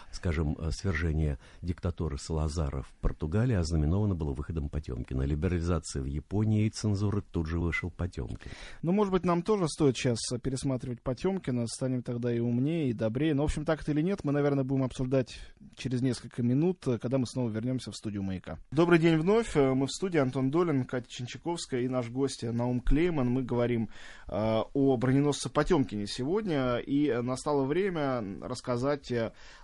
скажем, 0.11 0.55
э, 0.59 0.71
свержение 0.71 1.37
диктатуры 1.61 2.17
Салазара 2.17 2.81
в 2.83 2.93
Португалии 3.01 3.55
ознаменовано 3.55 4.15
было 4.15 4.33
выходом 4.33 4.69
Потемкина. 4.69 5.23
Либерализация 5.23 6.01
в 6.01 6.05
Японии 6.05 6.65
и 6.65 6.69
цензуры 6.69 7.21
тут 7.21 7.47
же 7.47 7.59
вышел 7.59 7.89
Потемкин. 7.89 8.51
Ну, 8.81 8.91
может 8.91 9.11
быть, 9.11 9.25
нам 9.25 9.41
тоже 9.41 9.67
стоит 9.67 9.97
сейчас 9.97 10.19
пересматривать 10.41 11.01
Потемкина, 11.01 11.67
станем 11.67 12.03
тогда 12.03 12.33
и 12.33 12.39
умнее, 12.39 12.89
и 12.89 12.93
добрее. 12.93 13.33
Но, 13.33 13.43
в 13.43 13.45
общем, 13.45 13.65
так 13.65 13.81
это 13.81 13.91
или 13.91 14.01
нет, 14.01 14.23
мы, 14.23 14.31
наверное, 14.31 14.63
будем 14.63 14.83
обсуждать 14.83 15.39
через 15.75 16.01
несколько 16.01 16.43
минут, 16.43 16.85
э, 16.87 16.97
когда 16.97 17.17
мы 17.17 17.25
снова 17.25 17.49
вернемся 17.49 17.91
в 17.91 17.95
студию 17.95 18.23
«Маяка». 18.23 18.57
Добрый 18.71 18.99
день 18.99 19.17
вновь. 19.17 19.55
Э, 19.55 19.73
Мы 19.73 19.87
в 19.87 19.91
студии 19.91 20.17
Антон 20.17 20.51
Долин, 20.51 20.85
Катя 20.85 21.09
Чинчаковская 21.09 21.81
и 21.81 21.87
наш 21.87 22.09
гость 22.09 22.43
Наум 22.43 22.81
Клейман. 22.81 23.29
Мы 23.29 23.43
говорим 23.43 23.89
э, 24.27 24.61
о 24.73 24.97
броненосце 24.97 25.49
Потемкине 25.49 26.07
сегодня, 26.07 26.77
и 26.77 27.11
настало 27.21 27.65
время 27.65 28.23
рассказать 28.41 29.11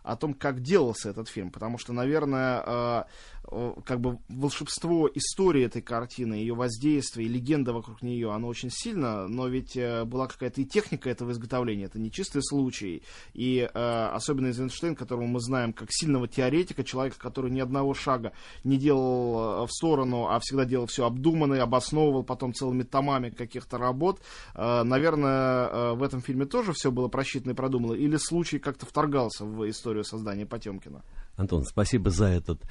о 0.03 0.15
том, 0.15 0.33
как 0.37 0.61
делался 0.61 1.09
этот 1.09 1.27
фильм, 1.27 1.51
потому 1.51 1.77
что, 1.77 1.93
наверное, 1.93 2.63
э, 2.65 3.03
э, 3.51 3.73
как 3.85 3.99
бы 3.99 4.19
волшебство 4.29 5.09
истории 5.13 5.63
этой 5.63 5.81
картины, 5.81 6.35
ее 6.35 6.53
воздействие 6.53 7.27
и 7.27 7.31
легенда 7.31 7.73
вокруг 7.73 8.01
нее, 8.01 8.31
оно 8.31 8.47
очень 8.47 8.69
сильно, 8.71 9.27
но 9.27 9.47
ведь 9.47 9.75
э, 9.75 10.05
была 10.05 10.27
какая-то 10.27 10.61
и 10.61 10.65
техника 10.65 11.09
этого 11.09 11.31
изготовления, 11.31 11.85
это 11.85 11.99
не 11.99 12.11
чистый 12.11 12.41
случай. 12.43 13.03
И 13.33 13.67
особенно 13.73 14.47
Эйзенштейн, 14.47 14.95
которого 14.95 15.25
мы 15.25 15.39
знаем 15.39 15.73
как 15.73 15.89
сильного 15.91 16.27
теоретика, 16.27 16.83
человека, 16.83 17.17
который 17.19 17.51
ни 17.51 17.59
одного 17.59 17.93
шага 17.93 18.33
не 18.63 18.77
делал 18.77 19.65
в 19.65 19.71
сторону, 19.71 20.27
а 20.27 20.39
всегда 20.39 20.65
делал 20.65 20.85
все 20.85 21.05
обдуманно 21.05 21.55
и 21.55 21.59
обосновывал 21.59 22.23
потом 22.23 22.53
целыми 22.53 22.83
томами 22.83 23.29
каких-то 23.29 23.77
работ. 23.77 24.21
Наверное, 24.55 25.93
в 25.93 26.03
этом 26.03 26.21
фильме 26.21 26.45
тоже 26.45 26.73
все 26.73 26.91
было 26.91 27.07
просчитано 27.07 27.51
и 27.51 27.55
продумано, 27.55 27.93
или 27.93 28.17
случай 28.17 28.59
как-то 28.59 28.85
вторгался 28.85 29.45
в 29.45 29.69
историю 29.69 30.03
создания 30.03 30.26
Потемкина? 30.45 31.03
Антон, 31.35 31.63
спасибо 31.65 32.09
за 32.09 32.25
этот 32.25 32.61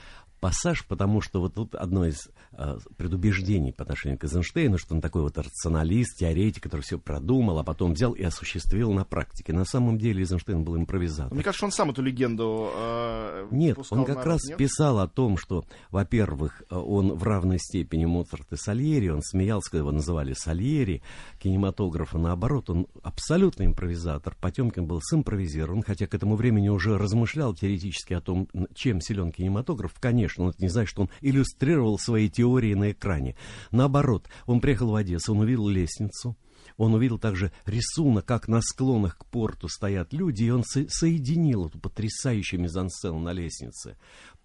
пассаж, 0.40 0.87
потому 0.87 1.20
что 1.20 1.40
вот 1.40 1.55
тут 1.55 1.75
одно 1.75 2.07
из 2.07 2.29
э, 2.53 2.79
предубеждений 2.96 3.72
по 3.72 3.83
отношению 3.83 4.18
к 4.18 4.25
Эйзенштейну, 4.25 4.79
что 4.79 4.94
он 4.94 5.01
такой 5.01 5.22
вот 5.22 5.37
рационалист, 5.38 6.18
теоретик, 6.18 6.62
который 6.62 6.83
все 6.83 6.99
продумал, 6.99 7.59
а 7.59 7.64
потом 7.64 7.94
взял 7.94 8.12
и 8.12 8.22
осуществил 8.22 8.92
на 8.92 9.05
практике. 9.05 9.53
На 9.53 9.64
самом 9.64 9.99
деле 9.99 10.20
Эйзенштейн 10.20 10.62
был 10.62 10.77
импровизатор. 10.77 11.35
Мне 11.35 11.42
кажется, 11.42 11.64
он 11.64 11.72
сам 11.72 11.90
эту 11.90 12.03
легенду 12.03 12.70
э, 12.75 13.49
Нет, 13.51 13.79
он 13.90 14.05
как 14.05 14.16
народ, 14.16 14.27
раз 14.27 14.44
нет? 14.44 14.59
писал 14.59 14.99
о 15.01 15.09
том, 15.09 15.37
что, 15.38 15.64
во-первых, 15.90 16.62
э, 16.70 16.77
он 16.77 17.14
в 17.14 17.22
равной 17.22 17.59
степени 17.59 18.05
Моцарт 18.05 18.53
и 18.53 18.57
Сальери, 18.57 19.09
он 19.09 19.22
смеялся, 19.22 19.70
когда 19.70 19.81
его 19.81 19.92
называли 19.92 20.35
Сальери, 20.35 21.03
кинематографа, 21.38 22.18
наоборот, 22.18 22.70
он 22.70 22.87
абсолютно 23.03 23.64
импровизатор. 23.64 24.37
Потемкин 24.40 24.87
был 24.87 25.01
симпровизирован, 25.03 25.83
хотя 25.83 26.07
к 26.07 26.14
этому 26.14 26.37
времени 26.37 26.68
уже 26.68 26.99
размышлял 26.99 27.55
теоретически 27.55 28.12
о 28.12 28.20
том, 28.20 28.49
чем 28.75 29.01
силен 29.01 29.33
кинематограф. 29.33 29.94
Конечно, 29.99 30.25
он 30.38 30.50
это 30.50 30.62
не 30.62 30.68
знает, 30.68 30.88
что 30.88 31.02
он 31.02 31.10
иллюстрировал 31.20 31.98
свои 31.98 32.28
теории 32.28 32.74
на 32.74 32.92
экране. 32.92 33.36
Наоборот, 33.70 34.28
он 34.46 34.60
приехал 34.60 34.90
в 34.90 34.94
Одессу, 34.94 35.32
он 35.32 35.40
увидел 35.40 35.68
лестницу, 35.68 36.36
Он 36.78 36.92
увидел 36.92 37.18
также 37.18 37.52
рисунок, 37.64 38.26
как 38.26 38.48
на 38.48 38.60
склонах 38.60 39.16
к 39.16 39.24
порту 39.24 39.66
стоят 39.68 40.12
люди, 40.12 40.44
и 40.44 40.50
он 40.50 40.62
со- 40.62 40.86
соединил 40.90 41.66
эту 41.68 41.78
потрясающую 41.78 42.60
мизансцену 42.60 43.18
на 43.18 43.32
лестнице 43.32 43.96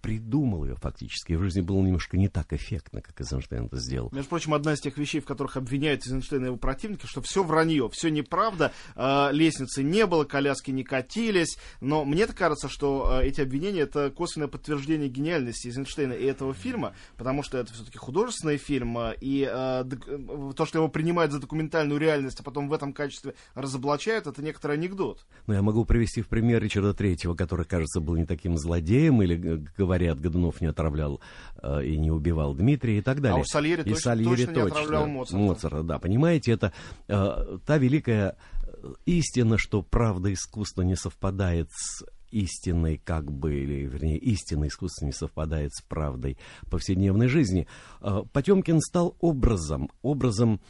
придумал 0.01 0.65
ее 0.65 0.75
фактически. 0.75 1.33
В 1.33 1.41
жизни 1.43 1.61
было 1.61 1.81
немножко 1.81 2.17
не 2.17 2.27
так 2.27 2.53
эффектно, 2.53 3.01
как 3.01 3.19
Эйзенштейн 3.21 3.65
это 3.65 3.77
сделал. 3.77 4.09
Между 4.11 4.29
прочим, 4.29 4.53
одна 4.53 4.73
из 4.73 4.79
тех 4.81 4.97
вещей, 4.97 5.21
в 5.21 5.25
которых 5.25 5.57
обвиняют 5.57 6.05
Эйзенштейна 6.05 6.45
и 6.45 6.47
его 6.47 6.57
противники, 6.57 7.05
что 7.05 7.21
все 7.21 7.43
вранье, 7.43 7.89
все 7.89 8.09
неправда, 8.09 8.71
э, 8.95 9.29
лестницы 9.31 9.83
не 9.83 10.05
было, 10.05 10.23
коляски 10.23 10.71
не 10.71 10.83
катились, 10.83 11.57
но 11.79 12.03
мне-то 12.05 12.33
кажется, 12.33 12.67
что 12.69 13.19
э, 13.21 13.27
эти 13.27 13.41
обвинения 13.41 13.81
это 13.81 14.09
косвенное 14.09 14.47
подтверждение 14.47 15.09
гениальности 15.09 15.67
Эйзенштейна 15.67 16.13
и 16.13 16.25
этого 16.25 16.53
фильма, 16.53 16.93
потому 17.17 17.43
что 17.43 17.57
это 17.57 17.73
все-таки 17.73 17.97
художественный 17.97 18.57
фильм, 18.57 18.97
э, 18.97 19.15
и 19.21 19.47
э, 19.49 19.83
э, 19.85 20.51
то, 20.55 20.65
что 20.65 20.79
его 20.79 20.89
принимают 20.89 21.31
за 21.31 21.39
документальную 21.39 21.99
реальность, 21.99 22.39
а 22.39 22.43
потом 22.43 22.69
в 22.69 22.73
этом 22.73 22.93
качестве 22.93 23.35
разоблачают, 23.55 24.27
это 24.27 24.41
некоторый 24.43 24.77
анекдот. 24.77 25.25
Но 25.47 25.53
я 25.53 25.61
могу 25.61 25.85
привести 25.85 26.21
в 26.21 26.27
пример 26.27 26.61
Ричарда 26.61 26.93
Третьего, 26.93 27.35
который, 27.35 27.65
кажется, 27.65 27.99
был 27.99 28.15
не 28.15 28.25
таким 28.25 28.57
злодеем, 28.57 29.21
или, 29.21 29.35
г- 29.35 29.57
говорят, 29.91 30.19
Годунов 30.21 30.61
не 30.61 30.67
отравлял 30.67 31.19
э, 31.61 31.85
и 31.85 31.97
не 31.97 32.11
убивал 32.11 32.53
Дмитрия 32.53 32.99
и 32.99 33.01
так 33.01 33.21
далее. 33.21 33.39
А 33.39 33.41
уж 33.41 33.47
Сальери 33.47 33.81
и 33.81 33.83
точно- 33.83 33.99
Сальери 33.99 34.45
точно 34.45 34.51
не 34.51 34.61
отравлял 34.61 35.07
Моцарта. 35.07 35.37
Моцарта, 35.37 35.83
да, 35.83 35.99
понимаете, 35.99 36.51
это 36.53 36.73
э, 37.07 37.57
та 37.65 37.77
великая 37.77 38.37
э, 38.63 38.93
истина, 39.05 39.57
что 39.57 39.81
правда 39.81 40.31
искусства 40.31 40.83
не 40.83 40.95
совпадает 40.95 41.69
с 41.71 42.03
истинной, 42.31 42.97
как 42.97 43.29
бы, 43.29 43.53
или, 43.53 43.85
вернее, 43.85 44.17
истинное 44.17 44.69
искусство 44.69 45.05
не 45.05 45.11
совпадает 45.11 45.73
с 45.73 45.81
правдой 45.81 46.37
повседневной 46.69 47.27
жизни. 47.27 47.67
Э, 48.01 48.21
Потемкин 48.31 48.79
стал 48.79 49.17
образом, 49.19 49.89
образом 50.01 50.61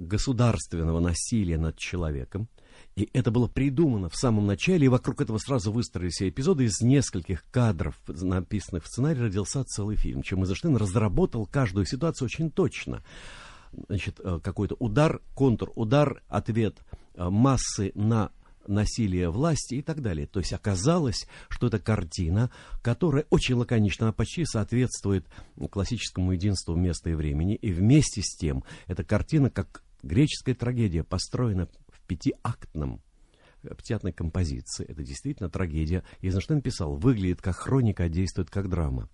государственного 0.00 1.00
насилия 1.00 1.58
над 1.58 1.76
человеком, 1.76 2.48
и 2.96 3.08
это 3.12 3.30
было 3.30 3.46
придумано 3.46 4.08
в 4.08 4.16
самом 4.16 4.46
начале, 4.46 4.86
и 4.86 4.88
вокруг 4.88 5.20
этого 5.20 5.38
сразу 5.38 5.72
выстроились 5.72 6.22
эпизоды. 6.22 6.64
Из 6.64 6.80
нескольких 6.80 7.44
кадров, 7.50 8.00
написанных 8.06 8.84
в 8.84 8.88
сценарии, 8.88 9.20
родился 9.20 9.64
целый 9.64 9.96
фильм. 9.96 10.22
Чем 10.22 10.42
Эйзенштейн 10.42 10.76
разработал 10.76 11.46
каждую 11.46 11.86
ситуацию 11.86 12.26
очень 12.26 12.50
точно. 12.50 13.04
Значит, 13.88 14.20
э, 14.22 14.40
какой-то 14.42 14.74
удар, 14.78 15.20
контур, 15.34 15.72
удар, 15.76 16.22
ответ 16.28 16.78
э, 17.14 17.28
массы 17.28 17.92
на 17.94 18.32
насилие 18.66 19.30
власти 19.30 19.76
и 19.76 19.82
так 19.82 20.02
далее. 20.02 20.26
То 20.26 20.40
есть 20.40 20.52
оказалось, 20.52 21.26
что 21.48 21.68
это 21.68 21.78
картина, 21.78 22.50
которая 22.82 23.26
очень 23.30 23.54
лаконично, 23.54 24.06
она 24.06 24.12
почти 24.12 24.44
соответствует 24.44 25.26
классическому 25.70 26.32
единству 26.32 26.74
места 26.74 27.10
и 27.10 27.14
времени. 27.14 27.54
И 27.54 27.72
вместе 27.72 28.22
с 28.22 28.36
тем, 28.36 28.64
эта 28.86 29.04
картина, 29.04 29.50
как 29.50 29.82
греческая 30.02 30.54
трагедия, 30.54 31.04
построена 31.04 31.68
в 31.88 32.00
пятиактном 32.06 33.00
пятиактной 33.62 34.12
композиции. 34.12 34.86
Это 34.88 35.02
действительно 35.02 35.50
трагедия. 35.50 36.02
Эйзенштейн 36.22 36.62
писал, 36.62 36.96
выглядит 36.96 37.42
как 37.42 37.56
хроника, 37.56 38.04
а 38.04 38.08
действует 38.08 38.50
как 38.50 38.68
драма. 38.68 39.08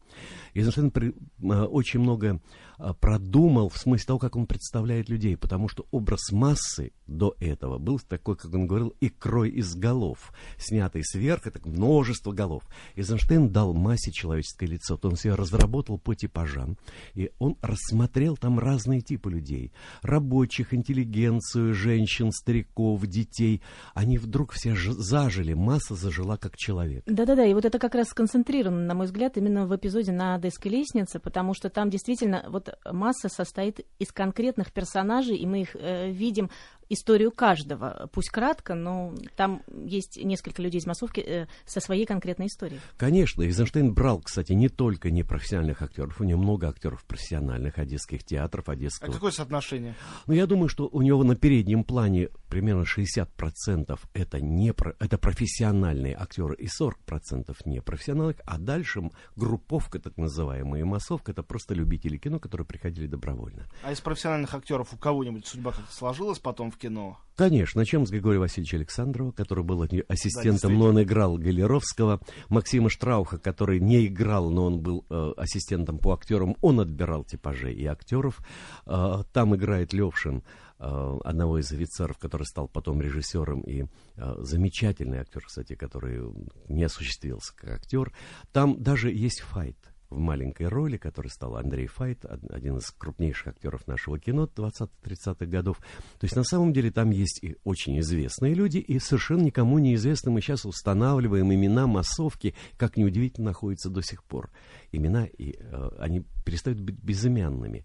Эйзенштейн 0.54 0.90
при, 0.90 1.08
э, 1.08 1.62
очень 1.64 2.00
много 2.00 2.40
э, 2.78 2.94
продумал 3.00 3.68
в 3.68 3.76
смысле 3.76 4.06
того, 4.06 4.18
как 4.18 4.36
он 4.36 4.46
представляет 4.46 5.08
людей, 5.08 5.36
потому 5.36 5.68
что 5.68 5.86
образ 5.90 6.30
массы 6.32 6.92
до 7.06 7.36
этого 7.40 7.78
был 7.78 7.98
такой, 7.98 8.36
как 8.36 8.52
он 8.52 8.66
говорил, 8.66 8.94
икрой 9.00 9.50
из 9.50 9.74
голов, 9.74 10.32
снятый 10.58 11.04
сверху, 11.04 11.50
так 11.50 11.66
множество 11.66 12.32
голов. 12.32 12.64
Эйзенштейн 12.96 13.48
дал 13.50 13.72
массе 13.74 14.12
человеческое 14.12 14.66
лицо, 14.66 14.96
то 14.96 15.08
он 15.08 15.16
себя 15.16 15.36
разработал 15.36 15.98
по 15.98 16.14
типажам, 16.14 16.76
и 17.14 17.30
он 17.38 17.56
рассмотрел 17.62 18.36
там 18.36 18.58
разные 18.58 19.00
типы 19.00 19.30
людей. 19.30 19.72
Рабочих, 20.02 20.74
интеллигенцию, 20.74 21.74
женщин, 21.74 22.32
стариков, 22.32 23.06
детей. 23.06 23.62
Они 23.94 24.18
вдруг 24.18 24.52
все 24.52 24.74
зажили, 24.76 25.54
масса 25.54 25.94
зажила 25.94 26.36
как 26.36 26.56
человек. 26.56 27.04
Да-да-да, 27.06 27.44
и 27.44 27.54
вот 27.54 27.64
это 27.64 27.78
как 27.78 27.94
раз 27.94 28.08
сконцентрировано, 28.08 28.84
на 28.84 28.94
мой 28.94 29.06
взгляд, 29.06 29.36
именно 29.36 29.66
в 29.66 29.76
эпизоде 29.76 30.12
на 30.12 30.34
Одесской 30.34 30.70
лестнице, 30.70 31.18
потому 31.18 31.54
что 31.54 31.70
там 31.70 31.90
действительно 31.90 32.44
вот 32.48 32.76
масса 32.90 33.28
состоит 33.28 33.80
из 33.98 34.12
конкретных 34.12 34.72
персонажей, 34.72 35.36
и 35.36 35.46
мы 35.46 35.62
их 35.62 35.76
э, 35.76 36.10
видим 36.10 36.50
историю 36.88 37.32
каждого. 37.32 38.08
Пусть 38.12 38.30
кратко, 38.30 38.74
но 38.74 39.14
там 39.36 39.62
есть 39.84 40.22
несколько 40.22 40.62
людей 40.62 40.78
из 40.80 40.86
массовки 40.86 41.20
э, 41.20 41.46
со 41.64 41.80
своей 41.80 42.06
конкретной 42.06 42.46
историей. 42.46 42.80
Конечно, 42.96 43.42
Эйзенштейн 43.42 43.92
брал, 43.92 44.20
кстати, 44.20 44.52
не 44.52 44.68
только 44.68 45.10
непрофессиональных 45.10 45.82
актеров, 45.82 46.20
у 46.20 46.24
него 46.24 46.40
много 46.40 46.68
актеров 46.68 47.04
профессиональных, 47.04 47.78
одесских 47.78 48.24
театров, 48.24 48.68
А 48.68 48.72
одесского. 48.72 49.12
какое 49.12 49.32
соотношение? 49.32 49.94
Но 50.26 50.34
я 50.34 50.46
думаю, 50.46 50.68
что 50.68 50.88
у 50.90 51.02
него 51.02 51.24
на 51.24 51.34
переднем 51.36 51.84
плане 51.84 52.28
примерно 52.48 52.84
60% 52.84 53.98
это, 54.14 54.40
не 54.40 54.72
про- 54.72 54.94
это 54.98 55.18
профессиональные 55.18 56.14
актеры 56.16 56.54
и 56.56 56.66
40% 56.68 57.54
непрофессиональных, 57.64 58.36
а 58.44 58.58
дальше 58.58 59.10
групповка, 59.36 59.98
так 59.98 60.16
называемая, 60.16 60.84
массовка, 60.84 61.32
это 61.32 61.42
просто 61.42 61.74
любители 61.74 62.16
кино, 62.16 62.38
которые 62.38 62.66
приходили 62.66 63.06
добровольно. 63.06 63.66
А 63.82 63.92
из 63.92 64.00
профессиональных 64.00 64.54
актеров 64.54 64.92
у 64.92 64.96
кого-нибудь 64.96 65.46
судьба 65.46 65.72
как-то 65.72 65.92
сложилась 65.92 66.38
потом 66.38 66.70
в 66.70 66.75
кино? 66.76 67.18
Конечно, 67.36 67.80
начнем 67.80 68.06
с 68.06 68.10
Григория 68.10 68.38
Васильевича 68.38 68.78
Александрова, 68.78 69.30
который 69.30 69.62
был 69.62 69.82
ассистентом, 69.82 70.08
действительно. 70.08 70.78
но 70.78 70.84
он 70.86 71.02
играл 71.02 71.36
Галеровского. 71.36 72.20
Максима 72.48 72.88
Штрауха, 72.88 73.38
который 73.38 73.78
не 73.78 74.06
играл, 74.06 74.48
но 74.50 74.64
он 74.64 74.80
был 74.80 75.04
э, 75.10 75.32
ассистентом 75.36 75.98
по 75.98 76.14
актерам, 76.14 76.56
он 76.62 76.80
отбирал 76.80 77.24
типажей 77.24 77.74
и 77.74 77.84
актеров. 77.84 78.38
Э, 78.86 79.22
там 79.34 79.54
играет 79.54 79.92
Левшин, 79.92 80.44
э, 80.78 81.18
одного 81.24 81.58
из 81.58 81.70
офицеров, 81.70 82.16
который 82.16 82.46
стал 82.46 82.68
потом 82.68 83.02
режиссером 83.02 83.60
и 83.60 83.84
э, 84.16 84.34
замечательный 84.38 85.18
актер, 85.18 85.42
кстати, 85.44 85.74
который 85.74 86.22
не 86.68 86.84
осуществился 86.84 87.54
как 87.54 87.80
актер. 87.80 88.12
Там 88.52 88.82
даже 88.82 89.12
есть 89.12 89.40
файт 89.40 89.76
в 90.10 90.18
маленькой 90.18 90.68
роли, 90.68 90.96
который 90.96 91.28
стал 91.28 91.56
Андрей 91.56 91.86
Файт, 91.86 92.24
од- 92.24 92.50
один 92.50 92.78
из 92.78 92.90
крупнейших 92.90 93.48
актеров 93.48 93.86
нашего 93.86 94.18
кино 94.18 94.46
20-30-х 94.46 95.46
годов. 95.46 95.78
То 96.18 96.24
есть 96.24 96.36
на 96.36 96.44
самом 96.44 96.72
деле 96.72 96.90
там 96.90 97.10
есть 97.10 97.42
и 97.42 97.56
очень 97.64 97.98
известные 98.00 98.54
люди, 98.54 98.78
и 98.78 98.98
совершенно 98.98 99.42
никому 99.42 99.78
неизвестны. 99.78 100.30
Мы 100.30 100.40
сейчас 100.40 100.64
устанавливаем 100.64 101.52
имена 101.52 101.86
массовки, 101.86 102.54
как 102.76 102.96
неудивительно, 102.96 103.46
находятся 103.48 103.90
до 103.90 104.02
сих 104.02 104.22
пор. 104.24 104.50
Имена, 104.92 105.24
и 105.26 105.56
э, 105.58 105.88
они 105.98 106.24
перестают 106.44 106.80
быть 106.80 106.96
безымянными. 107.02 107.84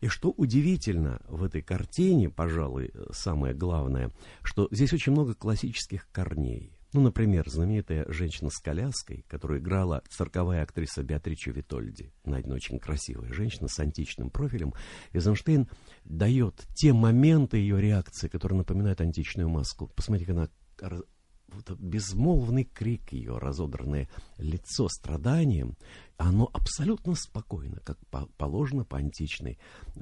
И 0.00 0.06
что 0.06 0.30
удивительно 0.30 1.20
в 1.28 1.42
этой 1.42 1.60
картине, 1.62 2.30
пожалуй, 2.30 2.90
э, 2.94 3.06
самое 3.12 3.54
главное, 3.54 4.12
что 4.42 4.68
здесь 4.70 4.92
очень 4.92 5.12
много 5.12 5.34
классических 5.34 6.08
корней. 6.12 6.77
Ну, 6.94 7.02
например, 7.02 7.48
знаменитая 7.48 8.10
женщина 8.10 8.48
с 8.50 8.58
коляской, 8.58 9.24
которую 9.28 9.60
играла 9.60 10.02
цирковая 10.08 10.62
актриса 10.62 11.02
Беатрича 11.02 11.50
Витольди. 11.50 12.12
Найдена 12.24 12.54
очень 12.54 12.78
красивая 12.78 13.32
женщина 13.32 13.68
с 13.68 13.78
античным 13.78 14.30
профилем. 14.30 14.72
Эйзенштейн 15.12 15.68
дает 16.04 16.66
те 16.74 16.94
моменты 16.94 17.58
ее 17.58 17.80
реакции, 17.80 18.28
которые 18.28 18.58
напоминают 18.58 19.02
античную 19.02 19.50
маску. 19.50 19.88
Посмотрите, 19.88 20.32
она 20.32 20.48
вот 21.48 21.70
безмолвный 21.78 22.64
крик 22.64 23.12
ее, 23.12 23.38
разодранное 23.38 24.08
лицо 24.36 24.88
страданием, 24.88 25.76
оно 26.16 26.48
абсолютно 26.52 27.14
спокойно, 27.14 27.80
как 27.80 27.98
по- 28.08 28.28
положено 28.36 28.84
по 28.84 28.98
античной 28.98 29.58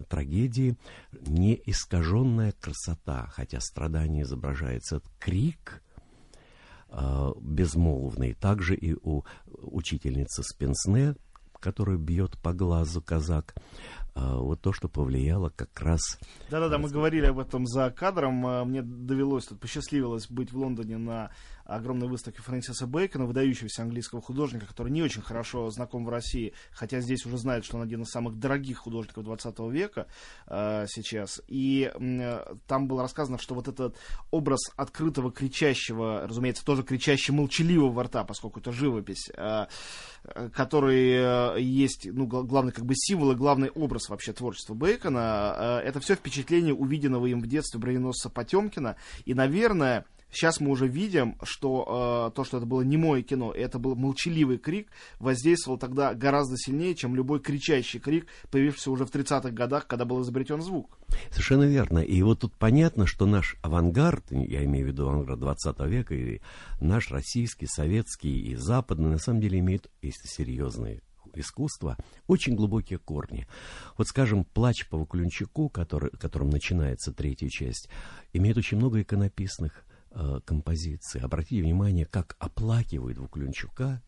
трагедии, 0.09 0.77
не 1.13 1.61
искаженная 1.67 2.53
красота, 2.53 3.27
хотя 3.29 3.61
страдание 3.61 4.23
изображается, 4.23 5.03
крик 5.19 5.83
безмолвный, 7.41 8.35
также 8.35 8.75
и 8.75 8.95
у 8.95 9.25
учительницы 9.47 10.43
Спенсне, 10.43 11.15
которую 11.61 11.99
бьет 11.99 12.39
по 12.39 12.53
глазу 12.53 13.03
казак, 13.03 13.55
э, 14.15 14.21
вот 14.21 14.61
то, 14.61 14.73
что 14.73 14.89
повлияло 14.89 15.51
как 15.55 15.81
раз 15.81 16.01
Да-да-да, 16.51 16.79
мы 16.79 16.89
говорили 16.89 17.27
об 17.27 17.39
этом 17.39 17.67
за 17.67 17.91
кадром. 17.91 18.47
А, 18.47 18.65
Мне 18.65 18.83
довелось, 18.83 19.47
тут 19.47 19.61
посчастливилось 19.61 20.29
быть 20.29 20.53
в 20.53 20.59
Лондоне 20.59 20.99
на 20.99 21.31
огромной 21.67 22.09
выставке 22.09 22.43
Фрэнсиса 22.43 22.87
Бейкона, 22.87 23.27
выдающегося 23.27 23.83
английского 23.83 24.23
художника, 24.23 24.67
который 24.67 24.93
не 24.93 25.03
очень 25.03 25.23
хорошо 25.23 25.69
знаком 25.71 26.05
в 26.05 26.09
России, 26.09 26.53
хотя 26.71 27.01
здесь 27.01 27.27
уже 27.27 27.39
знают, 27.39 27.65
что 27.65 27.77
он 27.77 27.83
один 27.83 28.03
из 28.03 28.11
самых 28.11 28.39
дорогих 28.39 28.79
художников 28.79 29.25
20 29.25 29.59
века 29.71 30.07
э, 30.47 30.87
сейчас. 30.89 31.43
И 31.49 31.91
э, 31.93 32.55
там 32.67 32.87
было 32.87 33.03
рассказано, 33.03 33.39
что 33.39 33.55
вот 33.55 33.69
этот 33.69 33.97
образ 34.31 34.61
открытого, 34.77 35.33
кричащего, 35.33 36.27
разумеется, 36.27 36.65
тоже 36.65 36.83
кричащего, 36.83 37.37
молчаливого 37.37 38.05
рта, 38.05 38.25
поскольку 38.25 38.61
это 38.61 38.73
живопись, 38.73 39.31
э, 39.35 39.67
э, 40.25 40.51
который 40.51 41.57
э, 41.57 41.61
есть, 41.61 42.07
ну, 42.11 42.27
гла- 42.27 42.43
главный 42.43 42.73
как 42.73 42.85
бы 42.85 42.95
символ 42.95 43.33
и 43.33 43.37
главный 43.37 43.71
образ 43.71 44.09
вообще 44.09 44.33
творчества 44.33 44.75
Бейкона, 44.75 45.81
э, 45.83 45.89
это 45.89 46.01
все 46.01 46.15
впечатление 46.15 46.75
увиденного 46.75 47.27
им 47.27 47.41
в 47.41 47.47
детстве 47.47 47.81
броненосца 47.81 48.31
Потемкина. 48.31 48.97
И, 49.25 49.35
наверное, 49.35 50.05
сейчас 50.31 50.61
мы 50.61 50.71
уже 50.71 50.89
видим, 50.89 51.37
что 51.43 52.31
э, 52.31 52.35
то, 52.35 52.45
что 52.45 52.59
это 52.59 52.67
было 52.67 52.83
немое 52.83 53.23
кино, 53.23 53.53
и 53.53 53.61
это 53.61 53.79
был 53.79 53.95
молчаливый 53.95 54.59
крик, 54.59 54.89
воздействовал 55.19 55.79
тогда 55.79 56.15
гораздо 56.15 56.57
сильнее, 56.57 56.95
чем 56.95 57.15
любой 57.15 57.41
кричащий 57.41 58.01
крик, 58.01 58.27
появившийся 58.51 58.91
уже 58.91 59.07
в 59.07 59.11
30-х 59.11 59.51
годах, 59.51 59.87
когда 59.87 60.05
был 60.05 60.23
изобретен 60.23 60.63
звук. 60.63 60.99
Совершенно 61.31 61.65
верно. 61.65 61.99
И 61.99 62.23
вот 62.23 62.41
тут 62.41 62.55
понятно, 62.57 63.07
что 63.07 63.27
наш 63.27 63.57
авангард, 63.63 64.31
я 64.31 64.65
имею 64.65 64.87
в 64.87 64.89
виду 64.89 65.09
авангард 65.09 65.41
20 65.41 65.81
века, 65.87 66.15
и 66.15 66.41
наш 66.81 67.11
российский, 67.11 67.67
советский 67.67 68.51
и 68.51 68.55
западный, 68.55 69.11
на 69.11 69.19
самом 69.19 69.41
деле 69.41 69.59
имеют, 69.59 69.91
если 70.03 70.27
серьезные 70.27 71.03
искусства, 71.41 71.97
очень 72.27 72.55
глубокие 72.55 72.99
корни. 72.99 73.47
Вот, 73.97 74.09
скажем, 74.09 74.45
«Плач 74.45 74.89
по 74.89 74.99
Ваклюнчику», 74.99 75.69
который, 75.69 76.11
которым 76.11 76.51
начинается 76.51 77.13
третья 77.13 77.49
часть, 77.49 77.89
имеет 78.33 78.57
очень 78.57 78.79
много 78.79 79.03
иконописных 79.03 79.85
э, 80.17 80.41
композиций. 80.45 81.21
Обратите 81.21 81.63
внимание, 81.63 82.07
как 82.07 82.37
оплакивают 82.41 83.19
Ваклюнчука 83.19 84.03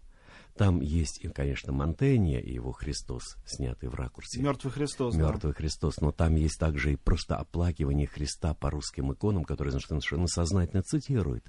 там 0.59 0.81
есть, 0.81 1.21
конечно, 1.35 1.73
Монтенья 1.73 2.41
и 2.41 2.53
его 2.53 2.73
Христос, 2.73 3.37
снятый 3.47 3.89
в 3.89 3.95
ракурсе. 3.95 4.41
Мертвый 4.41 4.73
Христос. 4.73 5.15
Мертвый 5.15 5.53
да. 5.53 5.57
Христос. 5.57 6.01
Но 6.01 6.11
там 6.11 6.35
есть 6.35 6.59
также 6.59 6.93
и 6.93 6.97
просто 6.97 7.37
оплакивание 7.37 8.09
Христа 8.09 8.55
по 8.55 8.69
русским 8.69 9.13
иконам, 9.13 9.45
которые 9.45 9.71
совершенно 9.71 10.27
сознательно 10.27 10.83
цитирует. 10.83 11.49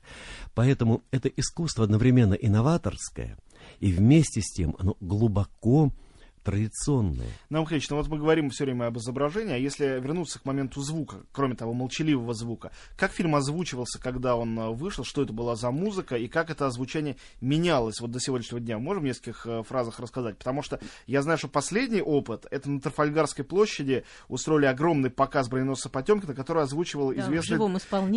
Поэтому 0.54 1.04
это 1.10 1.28
искусство 1.28 1.86
одновременно 1.86 2.36
инноваторское, 2.36 3.40
и 3.80 3.92
вместе 3.92 4.42
с 4.42 4.54
тем 4.54 4.76
оно 4.78 4.96
глубоко 5.00 5.92
традиционные. 6.44 7.30
Нам, 7.50 7.66
конечно, 7.66 7.96
вот 7.96 8.08
мы 8.08 8.18
говорим 8.18 8.50
все 8.50 8.66
время 8.66 8.86
об 8.88 8.98
изображении, 8.98 9.54
а 9.54 9.58
если 9.58 9.86
вернуться 10.00 10.40
к 10.40 10.46
моменту 10.46 10.82
звука, 10.82 11.18
кроме 11.32 11.56
того, 11.56 11.74
молчаливого 11.74 12.34
звука, 12.34 12.72
как 12.98 13.12
фильм 13.12 13.36
озвучивался, 13.36 14.00
когда 14.00 14.36
он 14.36 14.58
э, 14.60 14.70
вышел, 14.70 15.04
что 15.04 15.24
это 15.24 15.34
была 15.34 15.56
за 15.56 15.72
музыка 15.72 16.16
и 16.16 16.28
как 16.28 16.50
это 16.50 16.68
озвучание 16.68 17.18
менялось 17.42 18.00
вот 18.00 18.12
до 18.12 18.20
сегодняшнего 18.20 18.60
дня? 18.60 18.80
Можем 18.80 19.04
в 19.04 19.06
нескольких 19.06 19.46
э, 19.46 19.64
фразах 19.64 20.00
рассказать? 20.00 20.38
Потому 20.38 20.62
что 20.62 20.80
я 21.08 21.22
знаю, 21.22 21.38
что 21.38 21.48
последний 21.48 22.02
опыт, 22.02 22.46
это 22.52 22.70
на 22.70 22.80
Трафальгарской 22.80 23.46
площади 23.46 24.04
устроили 24.28 24.66
огромный 24.66 25.10
показ 25.10 25.50
броненосца 25.50 25.90
Потемкина, 25.90 26.34
который 26.34 26.64
озвучивал 26.64 27.14
да, 27.14 27.22
известный, 27.22 27.58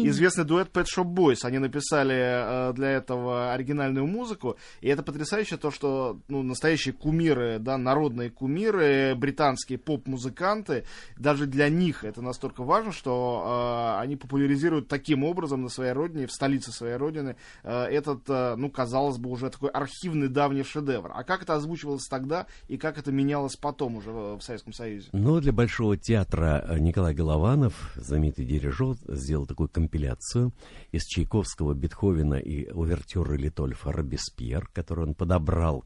известный 0.08 0.44
дуэт 0.44 0.70
Pet 0.72 0.86
Shop 0.96 1.04
Boys. 1.04 1.38
Они 1.44 1.58
написали 1.58 2.70
э, 2.70 2.72
для 2.74 2.90
этого 2.90 3.52
оригинальную 3.52 4.06
музыку, 4.06 4.56
и 4.80 4.88
это 4.88 5.02
потрясающе 5.02 5.56
то, 5.56 5.70
что 5.70 6.20
ну, 6.28 6.42
настоящие 6.42 6.92
кумиры, 6.92 7.58
да, 7.58 7.78
народные 7.78 8.21
народные 8.22 8.30
кумиры, 8.30 9.14
британские 9.16 9.78
поп-музыканты. 9.78 10.84
Даже 11.16 11.46
для 11.46 11.68
них 11.68 12.04
это 12.04 12.22
настолько 12.22 12.62
важно, 12.62 12.92
что 12.92 13.96
э, 13.98 14.02
они 14.02 14.16
популяризируют 14.16 14.88
таким 14.88 15.24
образом 15.24 15.62
на 15.62 15.68
своей 15.68 15.92
родине, 15.92 16.26
в 16.26 16.32
столице 16.32 16.72
своей 16.72 16.96
родины, 16.96 17.36
э, 17.62 17.84
этот, 17.84 18.28
э, 18.28 18.54
ну, 18.56 18.70
казалось 18.70 19.18
бы, 19.18 19.30
уже 19.30 19.50
такой 19.50 19.70
архивный 19.70 20.28
давний 20.28 20.62
шедевр. 20.62 21.12
А 21.14 21.24
как 21.24 21.42
это 21.42 21.54
озвучивалось 21.54 22.06
тогда 22.08 22.46
и 22.68 22.76
как 22.76 22.98
это 22.98 23.12
менялось 23.12 23.56
потом 23.56 23.96
уже 23.96 24.10
в, 24.10 24.38
в 24.38 24.42
Советском 24.42 24.72
Союзе? 24.72 25.08
Ну, 25.12 25.40
для 25.40 25.52
Большого 25.52 25.96
театра 25.96 26.64
э, 26.68 26.78
Николай 26.78 27.14
Голованов, 27.14 27.92
знаменитый 27.96 28.44
дирижер, 28.44 28.96
сделал 29.08 29.46
такую 29.46 29.68
компиляцию 29.68 30.52
из 30.92 31.04
Чайковского, 31.04 31.74
Бетховена 31.74 32.38
и 32.38 32.70
увертюры 32.70 33.36
Литольфа 33.36 33.92
Робеспьер, 33.92 34.68
который 34.74 35.04
он 35.06 35.14
подобрал 35.14 35.84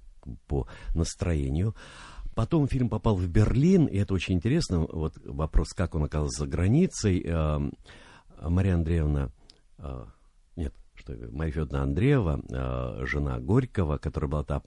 по 0.48 0.66
настроению. 0.94 1.74
Потом 2.36 2.68
фильм 2.68 2.90
попал 2.90 3.16
в 3.16 3.26
Берлин, 3.26 3.86
и 3.86 3.96
это 3.96 4.12
очень 4.12 4.34
интересно. 4.34 4.80
Вот 4.80 5.14
вопрос, 5.24 5.72
как 5.72 5.94
он 5.94 6.04
оказался 6.04 6.40
за 6.40 6.46
границей. 6.46 7.22
Эм, 7.22 7.72
Мария 8.38 8.74
Андреевна, 8.74 9.30
э, 9.78 10.04
нет, 10.54 10.74
что 11.06 11.16
Мария 11.30 11.52
Федоровна 11.52 11.82
Андреева, 11.82 12.42
э, 12.48 13.06
жена 13.06 13.38
Горького, 13.38 13.98
которая 13.98 14.30
была 14.30 14.44
там 14.44 14.62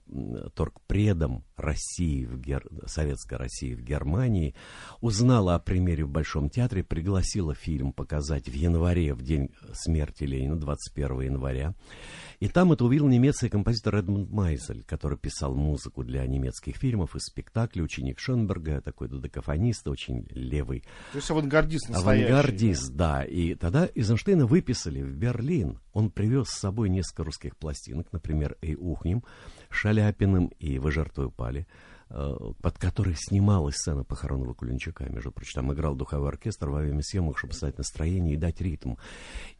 торгпредом 0.54 1.44
России, 1.56 2.24
в 2.24 2.38
Гер... 2.40 2.66
Советской 2.86 3.34
России 3.34 3.74
в 3.74 3.82
Германии, 3.82 4.54
узнала 5.00 5.54
о 5.54 5.58
примере 5.58 6.04
в 6.04 6.08
Большом 6.08 6.48
театре, 6.48 6.82
пригласила 6.82 7.54
фильм 7.54 7.92
показать 7.92 8.48
в 8.48 8.54
январе, 8.54 9.14
в 9.14 9.22
день 9.22 9.50
смерти 9.72 10.24
Ленина, 10.24 10.56
21 10.56 11.20
января. 11.20 11.74
И 12.40 12.48
там 12.48 12.72
это 12.72 12.86
увидел 12.86 13.06
немецкий 13.06 13.50
композитор 13.50 13.96
Эдмунд 13.96 14.30
Майзель, 14.30 14.82
который 14.84 15.18
писал 15.18 15.54
музыку 15.54 16.02
для 16.02 16.26
немецких 16.26 16.76
фильмов 16.76 17.14
и 17.14 17.20
спектаклей, 17.20 17.84
ученик 17.84 18.18
Шонберга, 18.18 18.80
такой 18.80 19.08
додекафонист, 19.08 19.86
очень 19.88 20.26
левый. 20.30 20.80
То 21.12 21.18
есть 21.18 21.30
авангардист 21.30 21.90
настоящий. 21.90 22.32
Авангардист, 22.32 22.92
да. 22.94 23.24
И 23.24 23.54
тогда 23.54 23.90
Эйзенштейна 23.94 24.46
выписали 24.46 25.02
в 25.02 25.14
Берлин. 25.14 25.80
Он 25.92 26.10
привез 26.30 26.48
с 26.50 26.60
собой 26.60 26.90
несколько 26.90 27.24
русских 27.24 27.56
пластинок, 27.56 28.12
например, 28.12 28.56
«Эй, 28.62 28.76
ухнем», 28.76 29.24
«Шаляпиным» 29.68 30.52
и 30.60 30.78
«Вы 30.78 30.92
жертвой 30.92 31.26
упали». 31.26 31.66
Э, 32.12 32.34
под 32.60 32.76
которой 32.76 33.14
снималась 33.16 33.76
сцена 33.76 34.02
похоронного 34.02 34.52
Кулинчака. 34.52 35.04
Между 35.08 35.30
прочим, 35.30 35.52
там 35.54 35.72
играл 35.72 35.94
духовой 35.94 36.30
оркестр 36.30 36.68
во 36.68 36.80
время 36.80 37.02
съемок, 37.02 37.38
чтобы 37.38 37.52
создать 37.52 37.78
настроение 37.78 38.34
и 38.34 38.36
дать 38.36 38.60
ритм. 38.60 38.96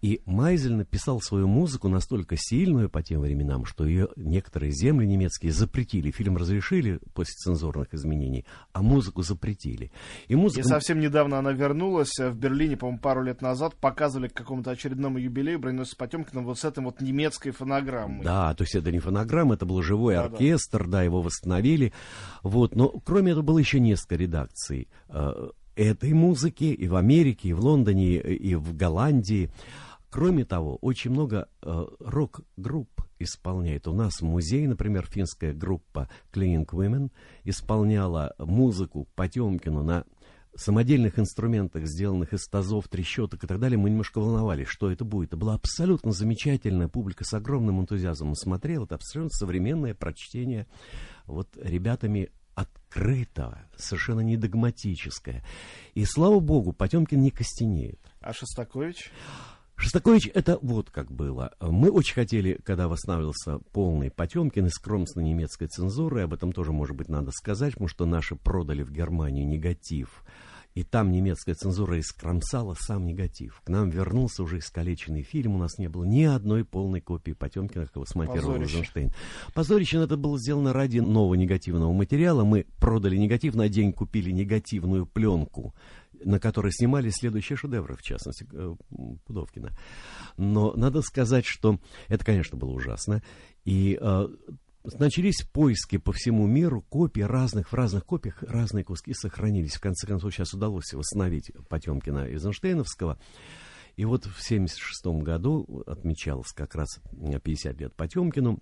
И 0.02 0.20
Майзель 0.26 0.74
написал 0.74 1.20
свою 1.20 1.46
музыку 1.46 1.86
настолько 1.88 2.34
сильную 2.36 2.90
по 2.90 3.04
тем 3.04 3.20
временам, 3.20 3.66
что 3.66 3.86
ее 3.86 4.08
некоторые 4.16 4.72
земли 4.72 5.06
немецкие 5.06 5.52
запретили. 5.52 6.10
Фильм 6.10 6.36
разрешили 6.36 6.98
после 7.14 7.34
цензурных 7.34 7.94
изменений, 7.94 8.44
а 8.72 8.82
музыку 8.82 9.22
запретили. 9.22 9.92
И, 10.26 10.34
музыку... 10.34 10.66
и 10.66 10.68
совсем 10.68 10.98
недавно 10.98 11.38
она 11.38 11.52
вернулась 11.52 12.18
в 12.18 12.34
Берлине, 12.34 12.76
по-моему, 12.76 12.98
пару 12.98 13.22
лет 13.22 13.42
назад, 13.42 13.76
показывали 13.76 14.26
к 14.26 14.34
какому-то 14.34 14.72
очередному 14.72 15.18
юбилею 15.18 15.60
броненосец 15.60 15.94
Потемкина 15.94 16.42
вот 16.42 16.58
с 16.58 16.64
этой 16.64 16.82
вот 16.82 17.00
немецкой 17.00 17.52
фонограммой. 17.52 18.24
Да, 18.24 18.52
то 18.54 18.64
есть 18.64 18.74
это 18.74 18.90
не 18.90 18.98
фонограмма, 18.98 19.54
это 19.54 19.66
был 19.66 19.82
живой 19.82 20.14
да, 20.14 20.24
оркестр, 20.24 20.86
да. 20.86 20.90
да, 20.90 21.02
его 21.04 21.22
восстановили. 21.22 21.92
Вот, 22.42 22.74
но 22.74 22.88
кроме 23.04 23.32
этого 23.32 23.44
было 23.44 23.58
еще 23.58 23.80
несколько 23.80 24.16
редакций 24.16 24.88
э, 25.08 25.50
этой 25.76 26.12
музыки 26.12 26.64
и 26.64 26.88
в 26.88 26.96
Америке, 26.96 27.50
и 27.50 27.52
в 27.52 27.60
Лондоне, 27.60 28.16
и 28.16 28.54
в 28.54 28.76
Голландии. 28.76 29.50
Кроме 30.10 30.44
того, 30.44 30.76
очень 30.76 31.10
много 31.10 31.48
э, 31.62 31.86
рок-групп 32.00 32.90
исполняет. 33.18 33.86
У 33.86 33.92
нас 33.92 34.20
в 34.20 34.24
музее, 34.24 34.68
например, 34.68 35.06
финская 35.06 35.52
группа 35.52 36.08
Cleaning 36.32 36.66
Women 36.66 37.10
исполняла 37.44 38.34
музыку 38.38 39.06
Потемкину 39.14 39.82
на 39.82 40.04
самодельных 40.56 41.18
инструментах, 41.18 41.86
сделанных 41.86 42.32
из 42.32 42.46
тазов, 42.48 42.88
трещоток 42.88 43.44
и 43.44 43.46
так 43.46 43.60
далее, 43.60 43.78
мы 43.78 43.90
немножко 43.90 44.18
волновались, 44.18 44.68
что 44.68 44.90
это 44.90 45.04
будет. 45.04 45.28
Это 45.28 45.36
была 45.36 45.54
абсолютно 45.54 46.12
замечательная 46.12 46.88
публика 46.88 47.24
с 47.24 47.32
огромным 47.32 47.80
энтузиазмом 47.80 48.34
смотрела. 48.34 48.84
Это 48.84 48.96
абсолютно 48.96 49.30
современное 49.30 49.94
прочтение 49.94 50.66
вот 51.30 51.56
ребятами 51.56 52.30
открытого, 52.54 53.58
совершенно 53.76 54.20
не 54.20 54.36
догматическое. 54.36 55.44
И 55.94 56.04
слава 56.04 56.40
богу, 56.40 56.72
Потемкин 56.72 57.20
не 57.20 57.30
костенеет. 57.30 58.00
А 58.20 58.32
Шостакович? 58.32 59.10
Шостакович, 59.76 60.30
это 60.34 60.58
вот 60.60 60.90
как 60.90 61.10
было. 61.10 61.52
Мы 61.60 61.90
очень 61.90 62.14
хотели, 62.14 62.60
когда 62.64 62.86
восстанавливался 62.86 63.60
полный 63.72 64.10
Потемкин 64.10 64.66
из 64.66 64.72
скромственной 64.72 65.30
немецкой 65.30 65.68
цензуры, 65.68 66.22
об 66.22 66.34
этом 66.34 66.52
тоже, 66.52 66.72
может 66.72 66.94
быть, 66.96 67.08
надо 67.08 67.30
сказать, 67.30 67.72
потому 67.72 67.88
что 67.88 68.04
наши 68.04 68.36
продали 68.36 68.82
в 68.82 68.90
Германию 68.90 69.48
негатив 69.48 70.22
и 70.74 70.84
там 70.84 71.10
немецкая 71.10 71.54
цензура 71.54 71.98
искромсала 71.98 72.74
сам 72.78 73.04
негатив. 73.04 73.60
К 73.64 73.68
нам 73.68 73.90
вернулся 73.90 74.42
уже 74.42 74.58
искалеченный 74.58 75.22
фильм, 75.22 75.56
у 75.56 75.58
нас 75.58 75.78
не 75.78 75.88
было 75.88 76.04
ни 76.04 76.22
одной 76.22 76.64
полной 76.64 77.00
копии 77.00 77.32
Потемкина, 77.32 77.86
как 77.86 77.96
его 77.96 78.06
смонтировал 78.06 78.56
Розенштейн. 78.56 79.12
Позорище, 79.54 79.98
это 79.98 80.16
было 80.16 80.38
сделано 80.38 80.72
ради 80.72 80.98
нового 80.98 81.34
негативного 81.34 81.92
материала. 81.92 82.44
Мы 82.44 82.66
продали 82.78 83.16
негатив, 83.16 83.54
на 83.54 83.68
день 83.68 83.92
купили 83.92 84.30
негативную 84.30 85.06
пленку 85.06 85.74
на 86.22 86.38
которой 86.38 86.70
снимали 86.70 87.10
следующие 87.10 87.56
шедевры, 87.56 87.96
в 87.96 88.02
частности, 88.02 88.46
э, 88.52 88.74
Пудовкина. 89.24 89.70
Но 90.36 90.74
надо 90.74 91.00
сказать, 91.02 91.46
что 91.46 91.78
это, 92.08 92.24
конечно, 92.24 92.58
было 92.58 92.72
ужасно. 92.72 93.22
И 93.64 93.98
э, 94.00 94.28
начались 94.98 95.42
поиски 95.42 95.98
по 95.98 96.12
всему 96.12 96.46
миру, 96.46 96.82
копий 96.82 97.22
разных, 97.22 97.72
в 97.72 97.74
разных 97.74 98.04
копиях 98.04 98.42
разные 98.42 98.84
куски 98.84 99.12
сохранились. 99.14 99.76
В 99.76 99.80
конце 99.80 100.06
концов, 100.06 100.34
сейчас 100.34 100.54
удалось 100.54 100.92
восстановить 100.92 101.52
Потемкина 101.68 102.28
Эйзенштейновского. 102.28 103.18
И 103.96 104.04
вот 104.04 104.24
в 104.24 104.40
1976 104.42 105.22
году 105.22 105.82
отмечалось 105.86 106.52
как 106.52 106.74
раз 106.74 107.00
50 107.12 107.80
лет 107.80 107.94
Потемкину, 107.94 108.60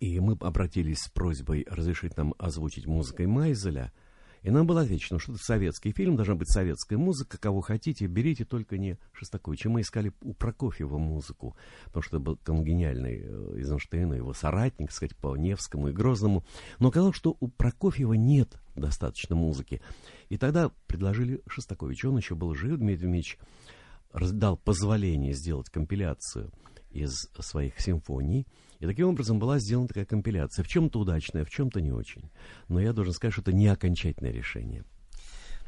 и 0.00 0.20
мы 0.20 0.36
обратились 0.40 1.02
с 1.02 1.10
просьбой 1.10 1.66
разрешить 1.68 2.16
нам 2.16 2.34
озвучить 2.38 2.86
музыкой 2.86 3.26
Майзеля– 3.26 3.92
и 4.42 4.50
нам 4.50 4.66
было 4.66 4.82
отвечено, 4.82 5.18
что 5.18 5.32
это 5.32 5.42
советский 5.42 5.92
фильм, 5.92 6.16
должна 6.16 6.34
быть 6.34 6.50
советская 6.50 6.98
музыка, 6.98 7.38
кого 7.38 7.60
хотите, 7.60 8.06
берите, 8.06 8.44
только 8.44 8.78
не 8.78 8.98
Шостаковича. 9.12 9.68
Мы 9.68 9.80
искали 9.80 10.12
у 10.22 10.34
Прокофьева 10.34 10.98
музыку, 10.98 11.56
потому 11.86 12.02
что 12.02 12.16
это 12.16 12.24
был 12.24 12.36
конгениальный 12.36 13.20
э, 13.22 13.54
Эйзенштейн, 13.56 14.14
его 14.14 14.32
соратник, 14.32 14.92
сказать, 14.92 15.16
по 15.16 15.36
Невскому 15.36 15.88
и 15.88 15.92
Грозному. 15.92 16.44
Но 16.78 16.88
оказалось, 16.88 17.16
что 17.16 17.36
у 17.40 17.48
Прокофьева 17.48 18.14
нет 18.14 18.58
достаточно 18.76 19.34
музыки. 19.34 19.80
И 20.28 20.36
тогда 20.36 20.70
предложили 20.86 21.42
Шостаковича. 21.48 22.08
Он 22.08 22.18
еще 22.18 22.34
был 22.34 22.54
жив, 22.54 22.78
Дмитрий 22.78 23.06
Дмитриевич 23.06 23.38
дал 24.12 24.56
позволение 24.56 25.34
сделать 25.34 25.68
компиляцию 25.70 26.52
из 26.90 27.14
своих 27.38 27.80
симфоний. 27.80 28.46
И 28.78 28.86
таким 28.86 29.08
образом 29.08 29.38
была 29.38 29.58
сделана 29.58 29.88
такая 29.88 30.04
компиляция. 30.06 30.62
В 30.62 30.68
чем-то 30.68 31.00
удачная, 31.00 31.44
в 31.44 31.50
чем-то 31.50 31.80
не 31.80 31.92
очень. 31.92 32.30
Но 32.68 32.80
я 32.80 32.92
должен 32.92 33.12
сказать, 33.12 33.32
что 33.32 33.42
это 33.42 33.52
не 33.52 33.66
окончательное 33.66 34.32
решение. 34.32 34.84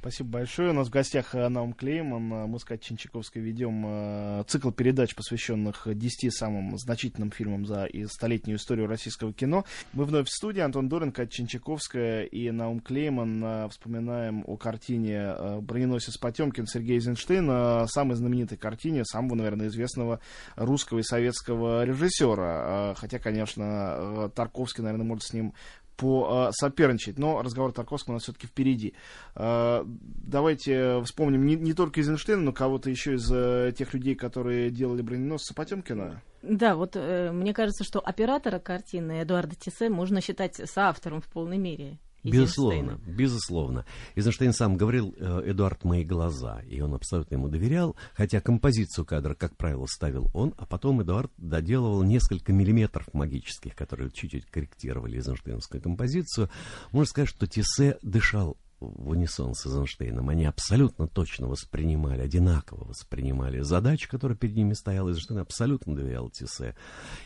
Спасибо 0.01 0.31
большое. 0.31 0.71
У 0.71 0.73
нас 0.73 0.89
в 0.89 0.91
гостях 0.91 1.35
э, 1.35 1.47
Наум 1.51 1.75
Клейман. 1.75 2.33
Э, 2.33 2.47
мы 2.47 2.59
с 2.59 2.65
Катей 2.65 2.89
Чинчаковской 2.89 3.43
ведем 3.43 3.85
э, 3.87 4.45
цикл 4.47 4.71
передач, 4.71 5.15
посвященных 5.15 5.87
10 5.87 6.35
самым 6.35 6.79
значительным 6.79 7.31
фильмам 7.31 7.67
за 7.67 7.87
столетнюю 8.07 8.57
историю 8.57 8.87
российского 8.87 9.35
кино. 9.35 9.67
Мы 9.93 10.07
вновь 10.07 10.29
в 10.29 10.31
студии. 10.31 10.61
Антон 10.61 10.89
Дорин, 10.89 11.13
Катя 11.13 11.33
Чинчаковская 11.33 12.23
и 12.23 12.51
Наум 12.51 12.81
Клейман. 12.81 13.69
Вспоминаем 13.69 14.43
о 14.47 14.57
картине 14.57 15.35
«Броненосец 15.61 16.17
Потемкин» 16.17 16.67
Сергея 16.67 16.97
Эйзенштейна, 16.97 17.85
самой 17.87 18.17
знаменитой 18.17 18.57
картине 18.57 19.05
самого, 19.05 19.35
наверное, 19.35 19.67
известного 19.67 20.21
русского 20.57 21.01
и 21.01 21.03
советского 21.03 21.85
режиссера. 21.85 22.95
Хотя, 22.95 23.19
конечно, 23.19 24.31
Тарковский, 24.35 24.83
наверное, 24.83 25.05
может 25.05 25.25
с 25.25 25.35
ним 25.35 25.53
по 26.01 26.49
э, 26.49 26.53
соперничать. 26.53 27.19
Но 27.19 27.43
разговор 27.43 27.73
Тарковского 27.73 28.15
у 28.15 28.17
нас 28.17 28.23
все-таки 28.23 28.47
впереди. 28.47 28.95
Э, 29.37 29.85
давайте 29.85 31.03
вспомним 31.03 31.45
не, 31.45 31.57
не 31.57 31.75
только 31.75 32.01
Эйзенштейна, 32.01 32.41
но 32.43 32.53
кого-то 32.53 32.89
еще 32.89 33.15
из 33.15 33.31
э, 33.31 33.73
тех 33.77 33.93
людей, 33.93 34.15
которые 34.15 34.71
делали 34.71 35.03
броненосца 35.03 35.55
Потемкина. 35.55 36.23
Да, 36.43 36.75
вот 36.75 36.97
э, 36.97 37.31
мне 37.33 37.53
кажется, 37.53 37.85
что 37.85 38.01
оператора 38.01 38.59
картины 38.59 39.23
Эдуарда 39.23 39.55
Тисе 39.57 39.91
можно 39.91 40.23
считать 40.23 40.57
соавтором 40.57 41.21
в 41.21 41.29
полной 41.29 41.59
мере. 41.59 41.99
Безусловно, 42.23 43.01
безусловно. 43.07 43.87
Эйзенштейн 44.15 44.53
сам 44.53 44.77
говорил, 44.77 45.15
э, 45.19 45.43
Эдуард, 45.47 45.85
мои 45.85 46.05
глаза, 46.05 46.61
и 46.69 46.81
он 46.81 46.95
абсолютно 46.95 47.37
ему 47.37 47.49
доверял, 47.49 47.97
хотя 48.15 48.41
композицию 48.41 49.05
кадра, 49.05 49.35
как 49.35 49.57
правило, 49.57 49.87
ставил 49.87 50.31
он, 50.35 50.55
а 50.59 50.67
потом 50.67 51.03
Эдуард 51.03 51.33
доделывал 51.39 52.03
несколько 52.03 52.53
миллиметров 52.53 53.13
магических, 53.15 53.75
которые 53.75 54.11
чуть-чуть 54.11 54.47
корректировали 54.47 55.17
Эйзенштейновскую 55.17 55.83
композицию. 55.83 56.51
Можно 56.93 57.09
сказать, 57.09 57.29
что 57.29 57.47
Тисе 57.47 57.99
дышал 58.03 58.57
в 58.81 59.11
унисон 59.11 59.55
с 59.55 59.67
Эйзенштейном. 59.67 60.29
Они 60.29 60.45
абсолютно 60.45 61.07
точно 61.07 61.49
воспринимали, 61.49 62.23
одинаково 62.23 62.85
воспринимали 62.85 63.61
задачу, 63.61 64.09
которая 64.11 64.37
перед 64.37 64.57
ними 64.57 64.73
стояла. 64.73 65.11
Эйзенштейн 65.11 65.41
абсолютно 65.41 65.95
доверял 65.95 66.31
Тисе. 66.31 66.75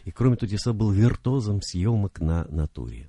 И 0.04 0.10
кроме 0.10 0.36
того, 0.36 0.50
Тисе 0.50 0.72
был 0.72 0.90
виртуозом 0.90 1.62
съемок 1.62 2.20
на 2.20 2.44
натуре. 2.50 3.08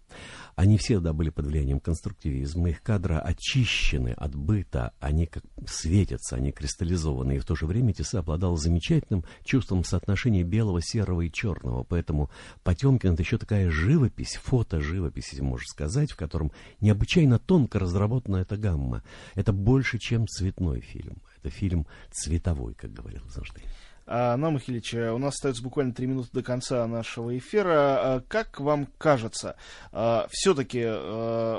Они 0.55 0.77
все 0.77 1.01
да, 1.01 1.11
были 1.11 1.29
под 1.29 1.47
влиянием 1.47 1.81
конструктивизма, 1.81 2.69
их 2.69 2.81
кадры 2.81 3.15
очищены 3.15 4.09
от 4.09 4.35
быта, 4.35 4.93
они 4.99 5.25
как 5.25 5.43
светятся, 5.67 6.37
они 6.37 6.53
кристаллизованы, 6.53 7.35
и 7.35 7.39
в 7.39 7.45
то 7.45 7.55
же 7.55 7.65
время 7.65 7.93
Тесса 7.93 8.19
обладал 8.19 8.55
замечательным 8.55 9.25
чувством 9.43 9.83
соотношения 9.83 10.43
белого, 10.43 10.81
серого 10.81 11.21
и 11.21 11.31
черного, 11.31 11.83
поэтому 11.83 12.29
Потемкин 12.63 13.13
это 13.13 13.23
еще 13.23 13.37
такая 13.37 13.69
живопись, 13.69 14.39
фото-живопись, 14.41 15.29
если 15.31 15.43
можно 15.43 15.67
сказать, 15.67 16.11
в 16.11 16.15
котором 16.15 16.53
необычайно 16.79 17.37
тонко 17.37 17.77
разработана 17.77 18.37
эта 18.37 18.55
гамма. 18.55 19.03
Это 19.35 19.51
больше, 19.51 19.99
чем 19.99 20.25
цветной 20.25 20.79
фильм, 20.79 21.21
это 21.41 21.49
фильм 21.49 21.85
цветовой, 22.11 22.75
как 22.75 22.93
говорил 22.93 23.23
Эйзенштейн. 23.25 23.67
А, 24.07 24.37
ну, 24.37 24.51
Михайлович, 24.51 24.93
у 24.93 25.17
нас 25.17 25.33
остается 25.33 25.63
буквально 25.63 25.91
три 25.91 26.05
минуты 26.05 26.29
до 26.31 26.43
конца 26.43 26.85
нашего 26.85 27.35
эфира. 27.35 27.73
А, 27.73 28.23
как 28.27 28.59
вам 28.59 28.87
кажется, 28.99 29.55
а, 29.91 30.27
все-таки 30.29 30.83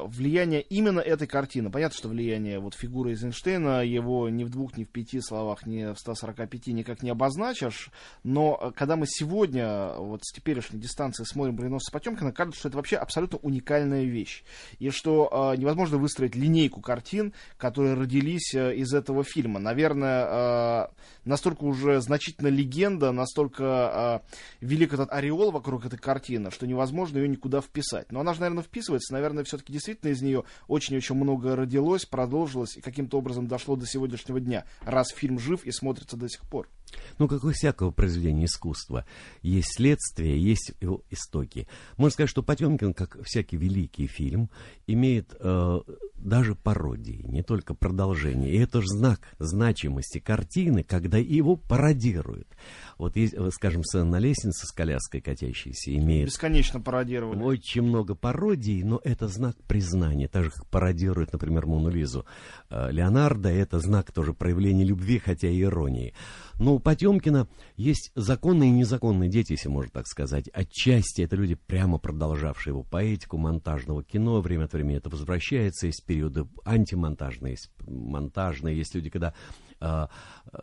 влияние 0.07 0.63
именно 0.63 1.01
этой 1.01 1.27
картины, 1.27 1.71
понятно, 1.71 1.97
что 1.97 2.09
влияние 2.09 2.61
вот 2.61 2.75
фигуры 2.75 3.11
Эйзенштейна, 3.11 3.85
его 3.85 4.29
ни 4.29 4.45
в 4.45 4.51
двух, 4.51 4.77
ни 4.77 4.85
в 4.85 4.91
пяти 4.91 5.21
словах, 5.21 5.67
ни 5.67 5.93
в 5.93 5.99
145 5.99 6.69
никак 6.69 7.03
не 7.03 7.11
обозначишь, 7.11 7.91
но 8.23 8.73
когда 8.77 8.97
мы 8.97 9.07
сегодня 9.09 9.95
вот 9.95 10.23
с 10.25 10.33
теперешней 10.33 10.81
дистанции 10.81 11.25
смотрим 11.25 11.57
«Броненосца 11.57 11.91
Потемкина», 11.91 12.33
кажется, 12.33 12.61
что 12.61 12.69
это 12.69 12.77
вообще 12.77 12.97
абсолютно 12.97 13.39
уникальная 13.39 14.05
вещь, 14.05 14.45
и 14.79 14.91
что 14.91 15.55
невозможно 15.57 15.99
выстроить 15.99 16.37
линейку 16.37 16.81
картин, 16.81 17.33
которые 17.57 17.95
родились 17.95 18.55
из 18.55 18.95
этого 18.95 19.25
фильма. 19.25 19.59
Наверное, 19.59 20.91
настолько 21.25 21.65
уже 21.65 22.01
значительно 22.01 22.36
действительно 22.37 22.49
легенда, 22.49 23.13
настолько 23.13 24.23
э, 24.61 24.67
велик 24.67 24.93
этот 24.93 25.11
ореол 25.13 25.51
вокруг 25.51 25.87
этой 25.87 25.99
картины, 25.99 26.51
что 26.51 26.67
невозможно 26.67 27.19
ее 27.19 27.29
никуда 27.29 27.61
вписать. 27.61 28.13
Но 28.13 28.21
она 28.21 28.35
же, 28.35 28.41
наверное, 28.41 28.63
вписывается. 28.63 29.13
Наверное, 29.13 29.45
все-таки 29.45 29.73
действительно 29.73 30.11
из 30.11 30.23
нее 30.23 30.45
очень-очень 30.69 31.15
много 31.15 31.57
родилось, 31.57 32.05
продолжилось 32.05 32.77
и 32.77 32.81
каким-то 32.81 33.19
образом 33.19 33.47
дошло 33.47 33.77
до 33.77 33.87
сегодняшнего 33.87 34.41
дня, 34.41 34.65
раз 34.83 35.09
фильм 35.15 35.39
жив 35.39 35.65
и 35.65 35.73
смотрится 35.73 36.17
до 36.17 36.29
сих 36.29 36.43
пор. 36.43 36.69
Ну, 37.19 37.29
как 37.29 37.45
у 37.45 37.51
всякого 37.51 37.91
произведения 37.91 38.45
искусства, 38.47 39.05
есть 39.43 39.75
следствие, 39.77 40.41
есть 40.41 40.73
его 40.81 41.03
истоки. 41.11 41.67
Можно 41.97 42.13
сказать, 42.13 42.31
что 42.31 42.43
Потемкин, 42.43 42.95
как 42.95 43.19
всякий 43.25 43.57
великий 43.57 44.07
фильм, 44.07 44.51
имеет 44.87 45.35
э, 45.39 45.81
даже 46.17 46.55
пародии, 46.55 47.25
не 47.27 47.43
только 47.43 47.75
продолжение. 47.75 48.53
И 48.53 48.59
это 48.59 48.81
же 48.81 48.89
знак 48.89 49.21
значимости 49.39 50.19
картины, 50.19 50.83
когда 50.83 51.19
его 51.19 51.57
пародируют. 51.57 52.49
Вот, 52.99 53.17
есть, 53.17 53.35
скажем, 53.53 53.85
сцена 53.85 54.05
на 54.05 54.19
лестнице 54.19 54.67
с 54.67 54.73
коляской 54.73 55.21
катящейся 55.21 55.95
имеет... 55.97 56.27
Бесконечно 56.27 56.81
пародировали. 56.81 57.43
Очень 57.43 57.83
много 57.83 58.15
пародий, 58.15 58.83
но 58.83 59.01
это 59.05 59.29
знак 59.29 59.57
признания. 59.67 60.29
Так 60.29 60.45
же, 60.45 60.51
как 60.51 60.67
пародирует, 60.67 61.33
например, 61.33 61.67
Мону 61.67 61.91
Лизу 61.91 62.25
э, 62.71 62.91
Леонардо, 62.91 63.51
это 63.51 63.79
знак 63.79 64.13
тоже 64.13 64.33
проявления 64.33 64.85
любви, 64.85 65.19
хотя 65.19 65.49
и 65.49 65.61
иронии. 65.61 66.15
Но 66.59 66.75
у 66.75 66.79
Потемкина 66.79 67.49
есть 67.77 68.11
законные 68.15 68.71
и 68.71 68.73
незаконные 68.73 69.29
дети, 69.29 69.53
если 69.53 69.69
можно 69.69 69.91
так 69.91 70.07
сказать. 70.07 70.49
Отчасти 70.53 71.23
это 71.23 71.37
люди, 71.37 71.55
прямо 71.55 71.99
продолжавшие 71.99 72.73
его 72.73 72.83
поэтику 72.83 73.37
монтажного 73.37 74.03
кино. 74.03 74.41
Время 74.41 74.65
от 74.65 74.73
времени 74.73 74.97
это 74.97 75.11
возвращается. 75.11 75.87
Есть 75.87 76.05
периоды 76.05 76.47
антимонтажные, 76.65 77.53
есть 77.53 77.71
монтажные. 77.87 78.77
Есть 78.77 78.95
люди, 78.95 79.11
когда 79.11 79.35
э, 79.81 80.07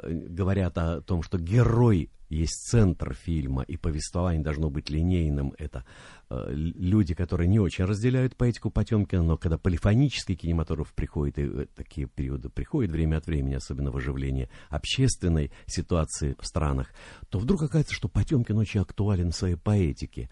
говорят 0.10 0.78
о 0.78 1.02
том, 1.02 1.22
что 1.22 1.38
герой 1.38 2.10
есть 2.34 2.68
центр 2.70 3.14
фильма, 3.14 3.64
и 3.64 3.78
повествование 3.78 4.44
должно 4.44 4.70
быть 4.70 4.90
линейным. 4.90 5.54
Это 5.58 5.86
э, 6.30 6.52
люди, 6.54 7.14
которые 7.14 7.48
не 7.48 7.60
очень 7.60 7.86
разделяют 7.86 8.36
поэтику 8.36 8.70
Потемкина, 8.70 9.24
но 9.24 9.38
когда 9.38 9.58
полифонический 9.58 10.36
кинематограф 10.36 10.94
приходит, 10.94 11.40
и 11.40 11.44
э, 11.44 11.66
такие 11.76 12.08
периоды 12.08 12.50
приходят 12.50 12.92
время 12.92 13.18
от 13.18 13.28
времени, 13.28 13.56
особенно 13.56 13.92
в 13.92 13.98
оживлении 13.98 14.50
общественной 14.70 15.52
ситуации 15.68 16.36
в 16.40 16.46
странах, 16.46 16.94
то 17.30 17.40
вдруг 17.40 17.62
оказывается, 17.62 17.96
что 17.96 18.10
Потемкин 18.10 18.58
очень 18.58 18.82
актуален 18.82 19.32
в 19.32 19.36
своей 19.36 19.56
поэтике. 19.56 20.30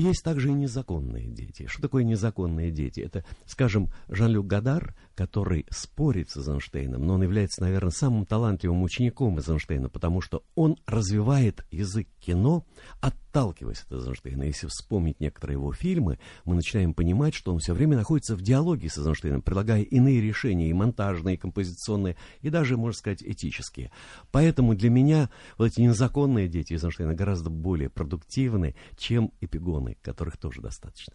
Есть 0.00 0.24
также 0.24 0.48
и 0.48 0.52
незаконные 0.52 1.28
дети. 1.28 1.66
Что 1.68 1.82
такое 1.82 2.04
незаконные 2.04 2.70
дети? 2.70 3.00
Это, 3.00 3.24
скажем, 3.46 3.90
Жан-Люк 4.08 4.46
Гадар, 4.46 4.94
который 5.14 5.66
спорит 5.70 6.30
с 6.30 6.36
Эйзенштейном, 6.36 7.06
но 7.06 7.14
он 7.14 7.22
является, 7.22 7.62
наверное, 7.62 7.90
самым 7.90 8.26
талантливым 8.26 8.82
учеником 8.82 9.38
Эйзенштейна, 9.38 9.88
потому 9.88 10.20
что 10.20 10.44
он 10.54 10.76
развивает 10.86 11.64
язык 11.70 12.08
кино, 12.20 12.66
отталкиваясь 13.00 13.82
от 13.82 13.92
Эйзенштейна. 13.92 14.42
Если 14.44 14.66
вспомнить 14.66 15.20
некоторые 15.20 15.54
его 15.54 15.72
фильмы, 15.72 16.18
мы 16.44 16.56
начинаем 16.56 16.94
понимать, 16.94 17.34
что 17.34 17.52
он 17.52 17.58
все 17.60 17.74
время 17.74 17.96
находится 17.96 18.36
в 18.36 18.42
диалоге 18.42 18.88
с 18.88 18.98
Эйзенштейном, 18.98 19.42
предлагая 19.42 19.82
иные 19.82 20.20
решения, 20.20 20.68
и 20.68 20.72
монтажные, 20.72 21.36
и 21.36 21.38
композиционные, 21.38 22.16
и 22.40 22.50
даже, 22.50 22.76
можно 22.76 22.98
сказать, 22.98 23.22
этические. 23.22 23.92
Поэтому 24.32 24.74
для 24.74 24.90
меня 24.90 25.30
вот 25.58 25.66
эти 25.66 25.80
незаконные 25.80 26.48
дети 26.48 26.72
Эйзенштейна 26.72 27.14
гораздо 27.14 27.50
более 27.50 27.88
продуктивны, 27.88 28.74
чем 28.96 29.32
эпигоны, 29.40 29.96
которых 30.02 30.36
тоже 30.36 30.60
достаточно. 30.60 31.14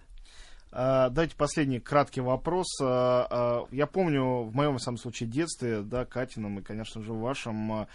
Uh, 0.72 1.10
дайте 1.10 1.36
последний 1.36 1.80
краткий 1.80 2.22
вопрос. 2.22 2.80
Uh, 2.80 3.28
uh, 3.30 3.68
я 3.72 3.88
помню 3.88 4.44
в 4.44 4.56
моем, 4.56 4.78
самом 4.78 5.00
случае, 5.00 5.28
детстве, 5.28 5.82
да, 5.82 6.06
Катином 6.06 6.60
и, 6.60 6.62
конечно 6.62 7.02
же, 7.02 7.12
в 7.12 7.20
вашем, 7.20 7.88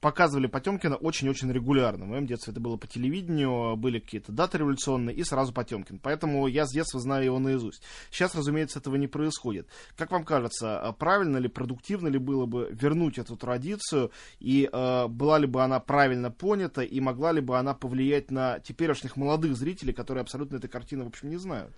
показывали 0.00 0.46
Потемкина 0.46 0.96
очень-очень 0.96 1.52
регулярно. 1.52 2.06
В 2.06 2.08
моем 2.08 2.26
детстве 2.26 2.52
это 2.52 2.60
было 2.60 2.76
по 2.76 2.86
телевидению, 2.86 3.76
были 3.76 3.98
какие-то 3.98 4.32
даты 4.32 4.58
революционные, 4.58 5.14
и 5.14 5.22
сразу 5.24 5.52
Потемкин. 5.52 5.98
Поэтому 5.98 6.46
я 6.46 6.66
с 6.66 6.72
детства 6.72 7.00
знаю 7.00 7.24
его 7.24 7.38
наизусть. 7.38 7.82
Сейчас, 8.10 8.34
разумеется, 8.34 8.78
этого 8.78 8.96
не 8.96 9.08
происходит. 9.08 9.68
Как 9.96 10.10
вам 10.10 10.24
кажется, 10.24 10.80
а 10.80 10.92
правильно 10.92 11.36
ли, 11.36 11.48
продуктивно 11.48 12.08
ли 12.08 12.18
было 12.18 12.46
бы 12.46 12.68
вернуть 12.72 13.18
эту 13.18 13.36
традицию, 13.36 14.10
и 14.38 14.68
э, 14.70 15.08
была 15.08 15.38
ли 15.38 15.46
бы 15.46 15.62
она 15.62 15.80
правильно 15.80 16.30
понята, 16.30 16.82
и 16.82 17.00
могла 17.00 17.32
ли 17.32 17.40
бы 17.40 17.58
она 17.58 17.74
повлиять 17.74 18.30
на 18.30 18.58
теперешних 18.60 19.16
молодых 19.16 19.56
зрителей, 19.56 19.92
которые 19.92 20.22
абсолютно 20.22 20.56
этой 20.56 20.68
картины, 20.68 21.04
в 21.04 21.08
общем, 21.08 21.28
не 21.28 21.36
знают? 21.36 21.72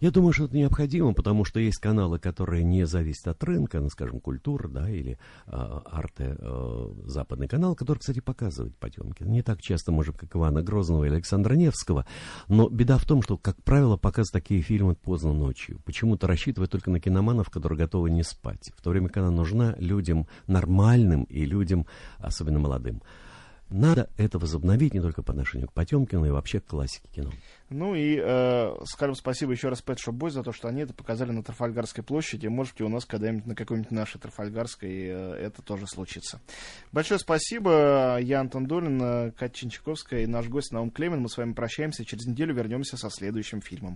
Я 0.00 0.10
думаю, 0.10 0.32
что 0.32 0.44
это 0.44 0.56
необходимо, 0.56 1.14
потому 1.14 1.44
что 1.44 1.60
есть 1.60 1.78
каналы, 1.78 2.18
которые 2.18 2.64
не 2.64 2.84
зависят 2.84 3.28
от 3.28 3.44
рынка, 3.44 3.80
ну, 3.80 3.88
скажем, 3.88 4.20
культура, 4.20 4.68
да, 4.68 4.90
или 4.90 5.18
э, 5.46 5.50
арте, 5.50 6.36
э, 6.38 6.94
западный 7.06 7.46
канал, 7.46 7.74
который, 7.74 7.98
кстати, 7.98 8.20
показывает 8.20 8.76
Потемкина. 8.76 9.28
Не 9.28 9.42
так 9.42 9.60
часто, 9.60 9.92
может, 9.92 10.18
как 10.18 10.34
Ивана 10.34 10.62
Грозного 10.62 11.04
или 11.04 11.14
Александра 11.14 11.54
Невского, 11.54 12.06
но 12.48 12.68
беда 12.68 12.98
в 12.98 13.04
том, 13.04 13.22
что, 13.22 13.38
как 13.38 13.62
правило, 13.62 13.96
показывают 13.96 14.32
такие 14.32 14.62
фильмы 14.62 14.94
поздно 14.94 15.32
ночью. 15.32 15.80
Почему-то 15.84 16.26
рассчитывают 16.26 16.72
только 16.72 16.90
на 16.90 16.98
киноманов, 17.00 17.48
которые 17.48 17.78
готовы 17.78 18.10
не 18.10 18.24
спать, 18.24 18.72
в 18.76 18.82
то 18.82 18.90
время, 18.90 19.08
когда 19.08 19.30
нужна 19.30 19.74
людям 19.78 20.26
нормальным 20.46 21.24
и 21.24 21.44
людям, 21.44 21.86
особенно 22.18 22.58
молодым. 22.58 23.00
Надо 23.70 24.08
это 24.16 24.38
возобновить 24.38 24.94
не 24.94 25.00
только 25.00 25.22
по 25.22 25.32
отношению 25.32 25.68
к 25.68 25.72
Потемкину, 25.72 26.26
и 26.26 26.30
вообще 26.30 26.60
к 26.60 26.66
классике 26.66 27.08
кино. 27.12 27.30
Ну 27.70 27.94
и 27.94 28.20
э, 28.22 28.74
скажем 28.84 29.14
спасибо 29.14 29.52
еще 29.52 29.68
раз 29.68 29.82
Pet 29.84 29.96
Boys 30.08 30.30
за 30.30 30.42
то, 30.42 30.52
что 30.52 30.68
они 30.68 30.82
это 30.82 30.94
показали 30.94 31.32
на 31.32 31.42
Трафальгарской 31.42 32.04
площади. 32.04 32.46
Может 32.46 32.74
быть, 32.74 32.82
у 32.82 32.88
нас 32.88 33.04
когда-нибудь 33.04 33.46
на 33.46 33.54
какой-нибудь 33.54 33.90
нашей 33.90 34.20
Трафальгарской 34.20 34.90
э, 34.90 35.34
это 35.34 35.62
тоже 35.62 35.86
случится. 35.86 36.40
Большое 36.92 37.18
спасибо. 37.18 38.18
Я 38.20 38.40
Антон 38.40 38.66
Долин, 38.66 39.02
э, 39.02 39.30
Катя 39.32 39.54
Чинчаковская 39.54 40.20
и 40.20 40.26
наш 40.26 40.46
гость 40.48 40.72
Наум 40.72 40.90
Клемин. 40.90 41.20
Мы 41.20 41.28
с 41.28 41.36
вами 41.36 41.52
прощаемся. 41.52 42.04
Через 42.04 42.26
неделю 42.26 42.54
вернемся 42.54 42.96
со 42.96 43.10
следующим 43.10 43.60
фильмом. 43.60 43.92